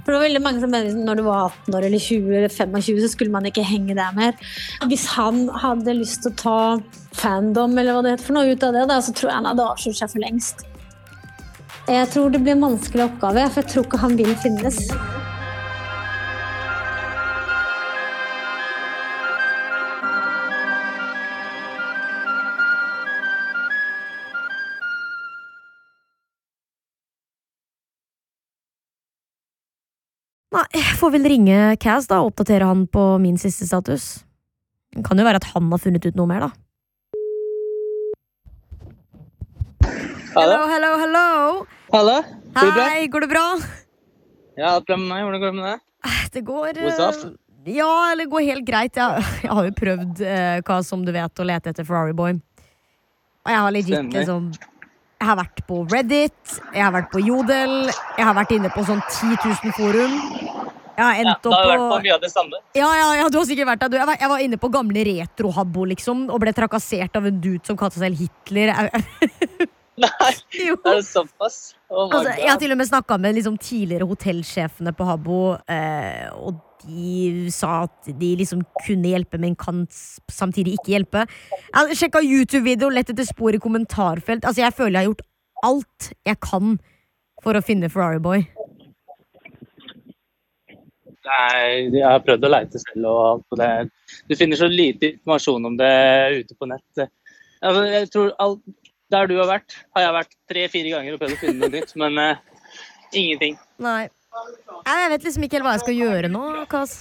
For 0.03 0.11
det 0.11 0.17
var 0.17 0.25
veldig 0.25 0.41
mange 0.43 0.59
som 0.59 0.73
mente 0.75 1.05
når 1.07 1.21
du 1.21 1.23
var 1.23 1.45
18 1.45 1.77
år 1.77 1.87
eller 1.87 2.03
20 2.03 2.35
eller 2.41 2.51
25, 2.51 2.99
så 3.05 3.11
skulle 3.13 3.31
man 3.31 3.47
ikke 3.47 3.63
henge 3.63 3.95
der 3.95 4.17
mer. 4.17 4.35
Hvis 4.91 5.05
han 5.13 5.45
hadde 5.63 5.95
lyst 5.95 6.25
til 6.25 6.33
å 6.33 6.39
ta 6.41 6.57
fandom 7.15 7.79
eller 7.79 7.95
hva 7.95 8.03
det 8.03 8.17
heter 8.17 8.27
for 8.27 8.41
noe 8.41 8.51
ut 8.51 8.67
av 8.67 8.75
det, 8.75 8.83
da, 8.91 8.99
så 8.99 9.15
tror 9.15 9.31
jeg 9.31 9.37
han 9.39 9.47
hadde 9.53 9.69
avslørt 9.71 10.01
seg 10.01 10.11
for 10.17 10.25
lengst. 10.25 10.67
Jeg 11.87 12.11
tror 12.11 12.35
det 12.35 12.43
blir 12.43 12.57
en 12.57 12.67
vanskelig 12.67 13.07
oppgave, 13.07 13.47
for 13.47 13.63
jeg 13.63 13.71
tror 13.71 13.87
ikke 13.87 14.03
han 14.03 14.19
vil 14.19 14.35
finnes. 14.43 14.83
Nei, 30.57 30.63
jeg 30.73 30.95
får 30.97 31.11
vel 31.13 31.27
ringe 31.29 31.57
Kaz 31.77 32.07
da 32.09 32.23
og 32.23 32.31
oppdatere 32.31 32.65
han 32.65 32.87
på 32.89 33.01
min 33.21 33.35
siste 33.37 33.67
status. 33.69 34.25
Det 34.95 35.03
kan 35.05 35.19
jo 35.19 35.25
være 35.27 35.37
at 35.37 35.51
han 35.51 35.67
har 35.69 35.81
funnet 35.83 36.05
ut 36.07 36.15
noe 36.17 36.29
mer, 36.29 36.47
da. 36.47 36.51
Hallo, 40.33 40.57
hallo, 40.69 40.89
hallo. 41.01 41.25
Hallo? 41.93 42.15
Går 42.57 42.65
det 42.65 42.73
bra? 42.73 42.87
Hei, 42.89 43.07
går 43.13 43.25
det 43.25 43.29
bra? 43.35 43.43
Ja, 44.57 44.71
alt 44.71 44.87
bra 44.89 44.97
med 44.97 45.11
meg. 45.11 45.27
Hvordan 45.27 45.43
går 45.43 45.51
det 45.51 45.57
med 45.59 45.67
deg? 45.69 45.83
Det 46.33 46.41
går 46.47 46.79
eh. 46.81 47.21
Ja, 47.67 47.91
eller 48.11 48.23
det 48.25 48.31
går 48.31 48.47
helt 48.47 48.65
greit. 48.67 48.97
Jeg, 48.97 49.27
jeg 49.43 49.53
har 49.59 49.69
jo 49.69 49.75
prøvd, 49.77 50.21
eh, 50.25 50.57
hva 50.65 50.79
som 50.85 51.05
du 51.05 51.13
vet, 51.13 51.41
å 51.41 51.47
lete 51.47 51.73
etter 51.73 51.85
Ferrari 51.87 52.17
Boy. 52.17 52.37
Og 53.45 53.53
jeg 53.53 53.61
har 53.63 53.75
legit 53.75 53.93
Stemmer. 53.93 54.17
liksom 54.17 54.49
Jeg 55.17 55.27
har 55.29 55.37
vært 55.39 55.63
på 55.65 55.79
Reddit, 55.91 56.57
jeg 56.73 56.83
har 56.83 56.93
vært 56.93 57.09
på 57.13 57.21
Jodel, 57.25 57.89
jeg 57.89 58.25
har 58.27 58.35
vært 58.37 58.51
inne 58.53 58.69
på 58.69 58.83
sånn 58.85 59.01
10 59.09 59.37
000 59.41 59.73
forum. 59.73 60.13
Ja, 60.97 61.11
endt 61.21 61.43
da 61.45 61.53
har 61.53 61.67
vært 61.69 61.83
på 61.91 61.97
mye 62.07 62.13
av 62.15 62.21
det 62.23 62.31
samme. 62.33 62.59
ja, 62.77 62.87
ja, 62.97 63.07
ja, 63.21 63.29
du 63.29 63.37
har 63.37 63.45
sikkert 63.45 63.69
vært 63.69 63.83
der. 63.85 63.99
Jeg, 64.01 64.07
var, 64.09 64.17
jeg 64.23 64.29
var 64.33 64.43
inne 64.47 64.57
på 64.61 64.69
gamle 64.73 65.03
retrohabbo, 65.05 65.85
liksom, 65.93 66.27
og 66.33 66.41
ble 66.41 66.53
trakassert 66.57 67.15
av 67.19 67.27
en 67.29 67.41
dude 67.43 67.61
som 67.67 67.77
kalte 67.77 67.99
seg 67.99 68.07
selv 68.07 68.23
Hitler. 68.23 68.73
Nei, 70.03 70.31
Jo. 70.67 70.75
er 70.85 70.99
det 70.99 71.05
såpass? 71.07 71.75
Oh 71.89 72.09
altså, 72.11 72.33
jeg 72.37 72.49
har 72.51 72.59
til 72.61 72.73
og 72.73 72.77
med 72.77 72.89
snakka 72.89 73.17
med 73.21 73.37
liksom, 73.37 73.55
tidligere 73.61 74.05
hotellsjefene 74.09 74.93
på 74.97 75.07
Habbo, 75.07 75.37
eh, 75.73 76.27
og 76.37 76.59
de 76.87 77.47
sa 77.53 77.83
at 77.87 78.09
de 78.19 78.33
liksom 78.37 78.61
kunne 78.85 79.09
hjelpe, 79.09 79.39
men 79.41 79.55
kan 79.57 79.85
samtidig 80.29 80.75
ikke 80.77 80.93
hjelpe. 80.93 81.23
Jeg 81.49 81.77
har 81.79 81.95
sjekka 81.97 82.21
YouTube-video, 82.25 82.91
lett 82.93 83.09
etter 83.13 83.25
spor 83.25 83.57
i 83.57 83.61
kommentarfelt. 83.61 84.45
Altså, 84.45 84.61
jeg 84.65 84.75
føler 84.77 84.99
jeg 84.99 85.05
har 85.05 85.11
gjort 85.13 85.25
alt 85.65 86.11
jeg 86.29 86.39
kan 86.45 86.77
for 87.43 87.57
å 87.57 87.63
finne 87.65 87.89
Ferrari 87.89 88.21
Boy. 88.21 88.45
Nei, 91.27 91.87
jeg 91.91 92.05
har 92.05 92.23
prøvd 92.23 92.45
å 92.47 92.51
leite 92.51 92.81
selv 92.81 93.07
og 93.09 93.21
alt 93.25 93.45
på 93.51 93.59
det. 93.59 93.69
Du 94.29 94.35
finner 94.39 94.59
så 94.59 94.69
lite 94.71 95.11
informasjon 95.13 95.69
om 95.69 95.77
det 95.79 95.93
ute 96.41 96.55
på 96.57 96.69
nett. 96.69 97.07
Altså, 97.61 97.81
jeg 97.91 98.11
tror 98.13 98.35
alt, 98.43 98.61
Der 99.07 99.27
du 99.29 99.37
har 99.39 99.47
vært, 99.47 99.71
har 99.95 100.03
jeg 100.03 100.13
vært 100.17 100.33
tre-fire 100.51 100.89
ganger 100.91 101.15
og 101.15 101.21
prøvd 101.21 101.35
å 101.37 101.39
finne 101.39 101.61
noe 101.61 101.71
nytt, 101.71 101.93
men 101.95 102.17
uh, 102.19 102.57
ingenting. 103.15 103.53
Nei. 103.79 104.09
Jeg 104.83 105.11
vet 105.13 105.27
liksom 105.27 105.45
ikke 105.45 105.57
helt 105.57 105.67
hva 105.67 105.75
jeg 105.77 105.83
skal 105.85 105.95
gjøre 106.01 106.31
nå, 106.31 106.43
Kas. 106.67 106.97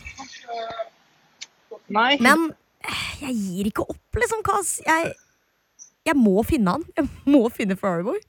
Nei. 1.93 2.13
Men 2.23 2.47
eh, 2.87 3.03
jeg 3.25 3.35
gir 3.41 3.71
ikke 3.73 3.89
opp, 3.91 4.21
liksom, 4.23 4.45
Kas. 4.47 4.77
Jeg, 4.87 5.17
jeg 6.07 6.17
må 6.19 6.47
finne 6.47 6.77
han. 6.79 6.87
Jeg 6.95 7.11
må 7.27 7.43
finne 7.55 7.79
Ferrari 7.81 8.07
Boy. 8.07 8.23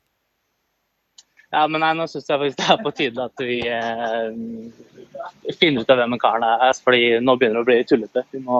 Ja, 1.56 1.64
men 1.72 1.80
nei, 1.80 1.94
nå 1.96 2.06
syns 2.12 2.28
jeg 2.28 2.42
faktisk 2.42 2.60
det 2.60 2.68
er 2.74 2.84
på 2.84 2.92
tide 2.98 3.24
at 3.24 3.44
vi 3.48 3.62
eh, 3.72 5.54
finner 5.56 5.86
ut 5.86 5.92
av 5.94 6.02
hvem 6.02 6.16
en 6.18 6.22
karen 6.22 6.44
er. 6.48 6.74
fordi 6.84 7.20
nå 7.24 7.38
begynner 7.40 7.62
det 7.62 7.64
å 7.64 7.70
bli 7.70 7.78
tullete. 7.88 8.24
Vi 8.36 8.42
må 8.44 8.60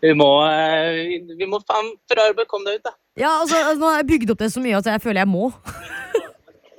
vi 0.00 0.12
må, 0.14 0.28
eh, 0.46 1.18
vi 1.38 1.46
må 1.48 1.58
faen 1.66 1.88
Ferrari, 2.06 2.44
komme 2.46 2.68
deg 2.68 2.78
ut, 2.78 2.84
da. 2.86 2.92
Ja, 3.18 3.32
altså, 3.40 3.56
altså, 3.58 3.80
Nå 3.80 3.88
har 3.90 3.96
jeg 3.98 4.10
bygd 4.12 4.30
opp 4.34 4.42
det 4.44 4.50
så 4.54 4.62
mye 4.62 4.78
at 4.78 4.86
jeg 4.86 5.02
føler 5.04 5.24
jeg 5.24 5.32
må. 5.32 5.50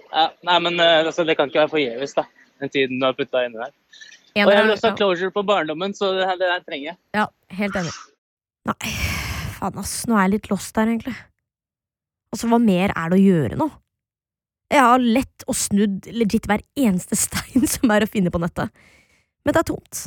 Ja, 0.10 0.24
nei, 0.42 0.56
men 0.66 0.80
eh, 0.82 1.04
altså, 1.06 1.22
det 1.22 1.36
kan 1.38 1.52
ikke 1.52 1.60
være 1.60 1.70
forgjeves, 1.70 2.16
da. 2.18 2.24
Den 2.64 2.72
tiden 2.74 2.98
du 2.98 3.04
har 3.06 3.14
putta 3.14 3.44
inni 3.46 3.60
der. 3.60 3.76
En 4.34 4.48
Og 4.48 4.54
jeg 4.56 4.64
vil 4.66 4.72
også 4.74 4.90
ha 4.90 4.98
closure 4.98 5.34
på 5.36 5.44
barndommen, 5.46 5.94
så 5.94 6.10
det, 6.18 6.26
det 6.40 6.48
der 6.50 6.64
trenger 6.66 6.88
jeg. 6.88 6.98
Ja, 7.14 7.28
helt 7.60 7.78
enig. 7.78 7.92
Nei, 8.72 8.94
faen 9.60 9.78
ass, 9.84 9.94
nå 10.10 10.18
er 10.18 10.26
jeg 10.26 10.34
litt 10.34 10.50
lost 10.50 10.74
der, 10.80 10.90
egentlig. 10.90 11.14
Altså, 12.34 12.50
hva 12.50 12.58
mer 12.64 12.96
er 12.96 13.14
det 13.14 13.20
å 13.20 13.22
gjøre 13.22 13.60
nå? 13.62 13.70
Jeg 14.70 14.86
har 14.86 15.02
lett 15.02 15.46
og 15.50 15.58
snudd 15.58 16.06
legit 16.14 16.46
hver 16.50 16.62
eneste 16.78 17.18
stein 17.18 17.66
som 17.74 17.92
er 17.94 18.06
å 18.06 18.10
finne 18.10 18.34
på 18.34 18.42
nettet. 18.42 18.70
Men 19.44 19.56
det 19.56 19.64
er 19.64 19.70
tomt. 19.72 20.02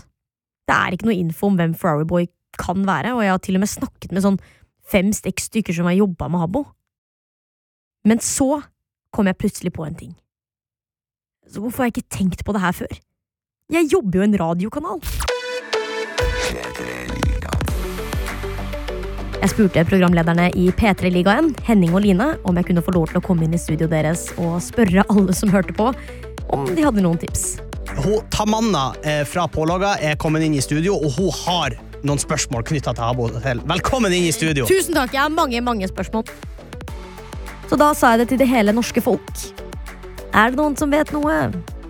Det 0.68 0.76
er 0.76 0.94
ikke 0.94 1.08
noe 1.08 1.18
info 1.18 1.50
om 1.50 1.58
hvem 1.58 1.74
Ferrari 1.78 2.06
Boy 2.08 2.28
kan 2.60 2.84
være, 2.86 3.14
og 3.16 3.24
jeg 3.24 3.32
har 3.32 3.42
til 3.42 3.58
og 3.58 3.64
med 3.64 3.72
snakket 3.72 4.12
med 4.12 4.24
sånn 4.24 4.38
fem-seks 4.92 5.48
stykker 5.48 5.74
som 5.74 5.88
har 5.88 5.96
jobba 5.96 6.28
med 6.30 6.42
Habbo. 6.44 6.66
Men 8.06 8.20
så 8.22 8.60
kom 9.14 9.28
jeg 9.30 9.38
plutselig 9.40 9.72
på 9.74 9.86
en 9.86 9.96
ting. 9.98 10.12
Så 11.48 11.62
hvorfor 11.62 11.82
har 11.82 11.90
jeg 11.90 11.96
ikke 11.96 12.16
tenkt 12.18 12.44
på 12.46 12.54
det 12.54 12.62
her 12.62 12.76
før? 12.76 12.92
Jeg 13.72 13.88
jobber 13.92 14.20
jo 14.20 14.24
i 14.24 14.28
en 14.28 14.40
radiokanal. 14.40 15.00
Jeg 19.42 19.50
spurte 19.50 19.82
programlederne 19.82 20.44
i 20.54 20.68
P3-ligaen, 20.70 21.48
Henning 21.66 21.96
og 21.98 22.04
Line, 22.04 22.28
om 22.46 22.58
jeg 22.60 22.68
kunne 22.68 22.82
få 22.86 22.92
lov 22.94 23.08
til 23.10 23.18
å 23.18 23.22
komme 23.26 23.42
inn 23.42 23.56
i 23.56 23.58
studio 23.58 23.88
deres 23.90 24.28
og 24.36 24.60
spørre 24.62 25.02
alle 25.10 25.34
som 25.34 25.50
hørte 25.50 25.74
på, 25.74 25.88
om 26.54 26.68
de 26.70 26.84
hadde 26.84 27.02
noen 27.02 27.18
tips. 27.18 27.56
Hun, 28.04 28.20
Tamanna 28.30 28.92
eh, 29.02 29.24
fra 29.26 29.48
Pålogga 29.50 29.96
er 29.98 30.14
kommet 30.22 30.46
inn 30.46 30.54
i 30.54 30.62
studio, 30.62 30.94
og 30.94 31.16
hun 31.16 31.34
har 31.40 31.74
noen 32.06 32.22
spørsmål 32.22 32.62
knytta 32.70 32.94
til 32.94 33.02
Habbo 33.02 33.26
Hotel. 33.32 33.64
Velkommen 33.66 34.14
inn 34.14 34.28
i 34.28 34.30
studio. 34.36 34.68
Tusen 34.70 34.94
takk, 34.94 35.10
jeg 35.18 35.24
har 35.24 35.34
mange, 35.34 35.58
mange 35.58 35.90
spørsmål. 35.90 36.30
Så 37.66 37.80
da 37.82 37.90
sa 37.98 38.14
jeg 38.14 38.22
det 38.22 38.28
til 38.36 38.42
det 38.44 38.50
hele 38.52 38.76
norske 38.78 39.02
folk. 39.02 39.44
Er 40.30 40.54
det 40.54 40.62
noen 40.62 40.78
som 40.78 40.94
vet 40.94 41.10
noe? 41.10 41.40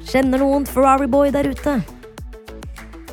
Kjenner 0.09 0.41
noen 0.41 0.65
Ferrari 0.65 1.05
Boy 1.05 1.29
der 1.37 1.53
ute? 1.53 1.83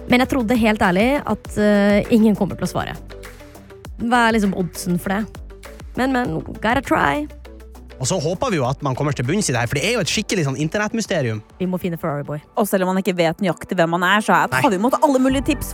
Men 0.07 0.23
jeg 0.23 0.31
trodde 0.31 0.63
helt 0.63 0.81
ærlig 0.81 1.09
at 1.27 1.55
uh, 1.59 1.99
ingen 2.07 2.39
kommer 2.39 2.55
til 2.55 2.71
å 2.71 2.73
svare. 2.77 2.95
Hva 3.99 4.27
er 4.29 4.37
liksom 4.37 4.53
oddsen 4.59 4.99
for 5.01 5.09
det? 5.15 5.25
Men, 5.97 6.13
men, 6.15 6.39
gotta 6.63 6.81
try. 6.85 7.25
Og 7.99 8.07
så 8.07 8.15
håper 8.23 8.53
vi 8.53 8.59
jo 8.61 8.63
at 8.69 8.79
man 8.85 8.95
kommer 8.95 9.11
til 9.11 9.25
bunns 9.27 9.49
i 9.49 9.53
det 9.53 9.59
her, 9.59 9.67
for 9.67 9.75
det 9.75 9.83
er 9.89 9.97
jo 9.97 10.03
et 10.05 10.11
skikkelig 10.11 10.45
sånn 10.47 10.59
internettmysterium. 10.63 11.41
Vi 11.59 11.67
må 11.67 11.79
finne 11.81 11.99
Ferrari 11.99 12.23
Boy. 12.23 12.39
Og 12.55 12.67
selv 12.69 12.85
om 12.87 12.93
man 12.93 13.01
ikke 13.03 13.15
vet 13.17 13.41
nøyaktig 13.43 13.75
hvem 13.75 13.91
man 13.97 14.05
er, 14.07 14.23
så 14.23 14.37
er- 14.37 14.47
tar 14.53 14.69
vi 14.71 14.77
imot 14.79 14.95
alle 15.03 15.19
mulige 15.19 15.43
tips. 15.51 15.73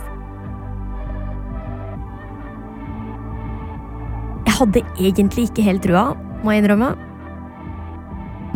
Jeg 4.46 4.54
hadde 4.58 4.82
egentlig 4.98 5.50
ikke 5.50 5.62
helt 5.62 5.82
trua, 5.84 6.16
må 6.42 6.50
jeg 6.54 6.64
innrømme. 6.64 6.96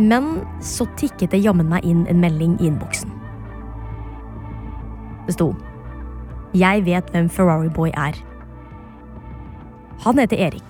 Men 0.01 0.41
så 0.59 0.87
tikket 0.97 1.31
det 1.31 1.43
jammen 1.43 1.69
meg 1.69 1.85
inn 1.85 2.07
en 2.09 2.19
melding 2.19 2.57
i 2.59 2.67
innboksen. 2.67 3.11
Det 5.27 5.35
sto 5.37 5.55
Jeg 6.53 6.83
vet 6.83 7.07
hvem 7.13 7.29
Ferrari 7.31 7.69
Boy 7.69 7.91
er. 7.95 8.17
Han 10.03 10.17
heter 10.17 10.37
Erik. 10.37 10.63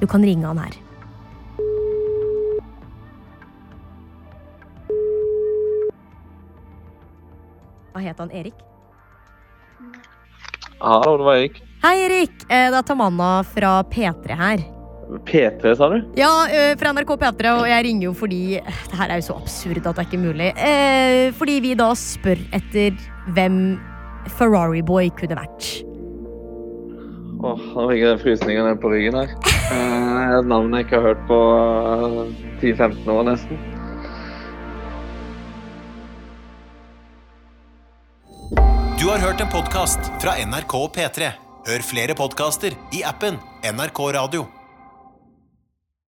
Du 0.00 0.06
kan 0.06 0.22
ringe 0.24 0.46
han 0.46 0.58
her. 0.58 0.74
Hva 7.92 8.02
het 8.02 8.20
han? 8.22 8.30
Erik? 8.32 8.60
Hallo, 10.82 11.16
det 11.20 11.26
var 11.26 11.36
Erik. 11.38 11.58
Hei, 11.82 11.96
Erik! 12.06 12.32
Eh, 12.48 12.70
Det 12.70 12.78
er 12.78 12.86
Tamanna 12.86 13.42
fra 13.46 13.82
P3 13.84 14.36
her. 14.38 14.62
P3, 15.28 15.74
sa 15.76 15.88
du? 15.92 15.98
Ja, 16.16 16.46
eh, 16.48 16.72
fra 16.78 16.92
NRK 16.94 17.10
P3, 17.20 17.50
og 17.60 17.66
jeg 17.68 17.84
ringer 17.84 18.02
jo 18.06 18.12
fordi 18.16 18.60
Det 18.62 18.96
her 18.96 19.10
er 19.10 19.20
jo 19.20 19.26
så 19.26 19.36
absurd 19.36 19.82
at 19.86 19.94
det 19.96 19.98
er 19.98 20.08
ikke 20.08 20.22
mulig. 20.24 20.52
Eh, 20.56 21.30
fordi 21.36 21.60
vi 21.60 21.74
da 21.74 21.90
spør 21.94 22.38
etter 22.52 22.96
hvem 23.34 23.78
Ferrari 24.38 24.80
Boy 24.82 25.10
kunne 25.10 25.36
vært. 25.36 25.91
Åh, 27.42 27.62
nå 27.74 27.84
fikk 27.90 28.02
jeg 28.04 28.18
frysninger 28.22 28.66
ned 28.68 28.78
på 28.78 28.90
ryggen 28.92 29.16
her. 29.18 29.32
Eh, 29.74 30.34
et 30.38 30.46
navn 30.46 30.70
jeg 30.76 30.86
ikke 30.86 31.00
har 31.00 31.08
hørt 31.08 31.24
på 31.26 31.38
eh, 31.58 32.42
10-15 32.62 33.10
år 33.10 33.26
nesten. 33.26 33.58
Du 38.94 39.08
har 39.10 39.18
hørt 39.18 39.42
en 39.42 39.50
podkast 39.50 40.12
fra 40.22 40.38
NRK 40.38 40.78
og 40.78 40.90
P3. 40.94 41.34
Hør 41.66 41.86
flere 41.86 42.14
podkaster 42.18 42.78
i 42.94 43.02
appen 43.06 43.42
NRK 43.66 44.04
Radio. 44.22 44.46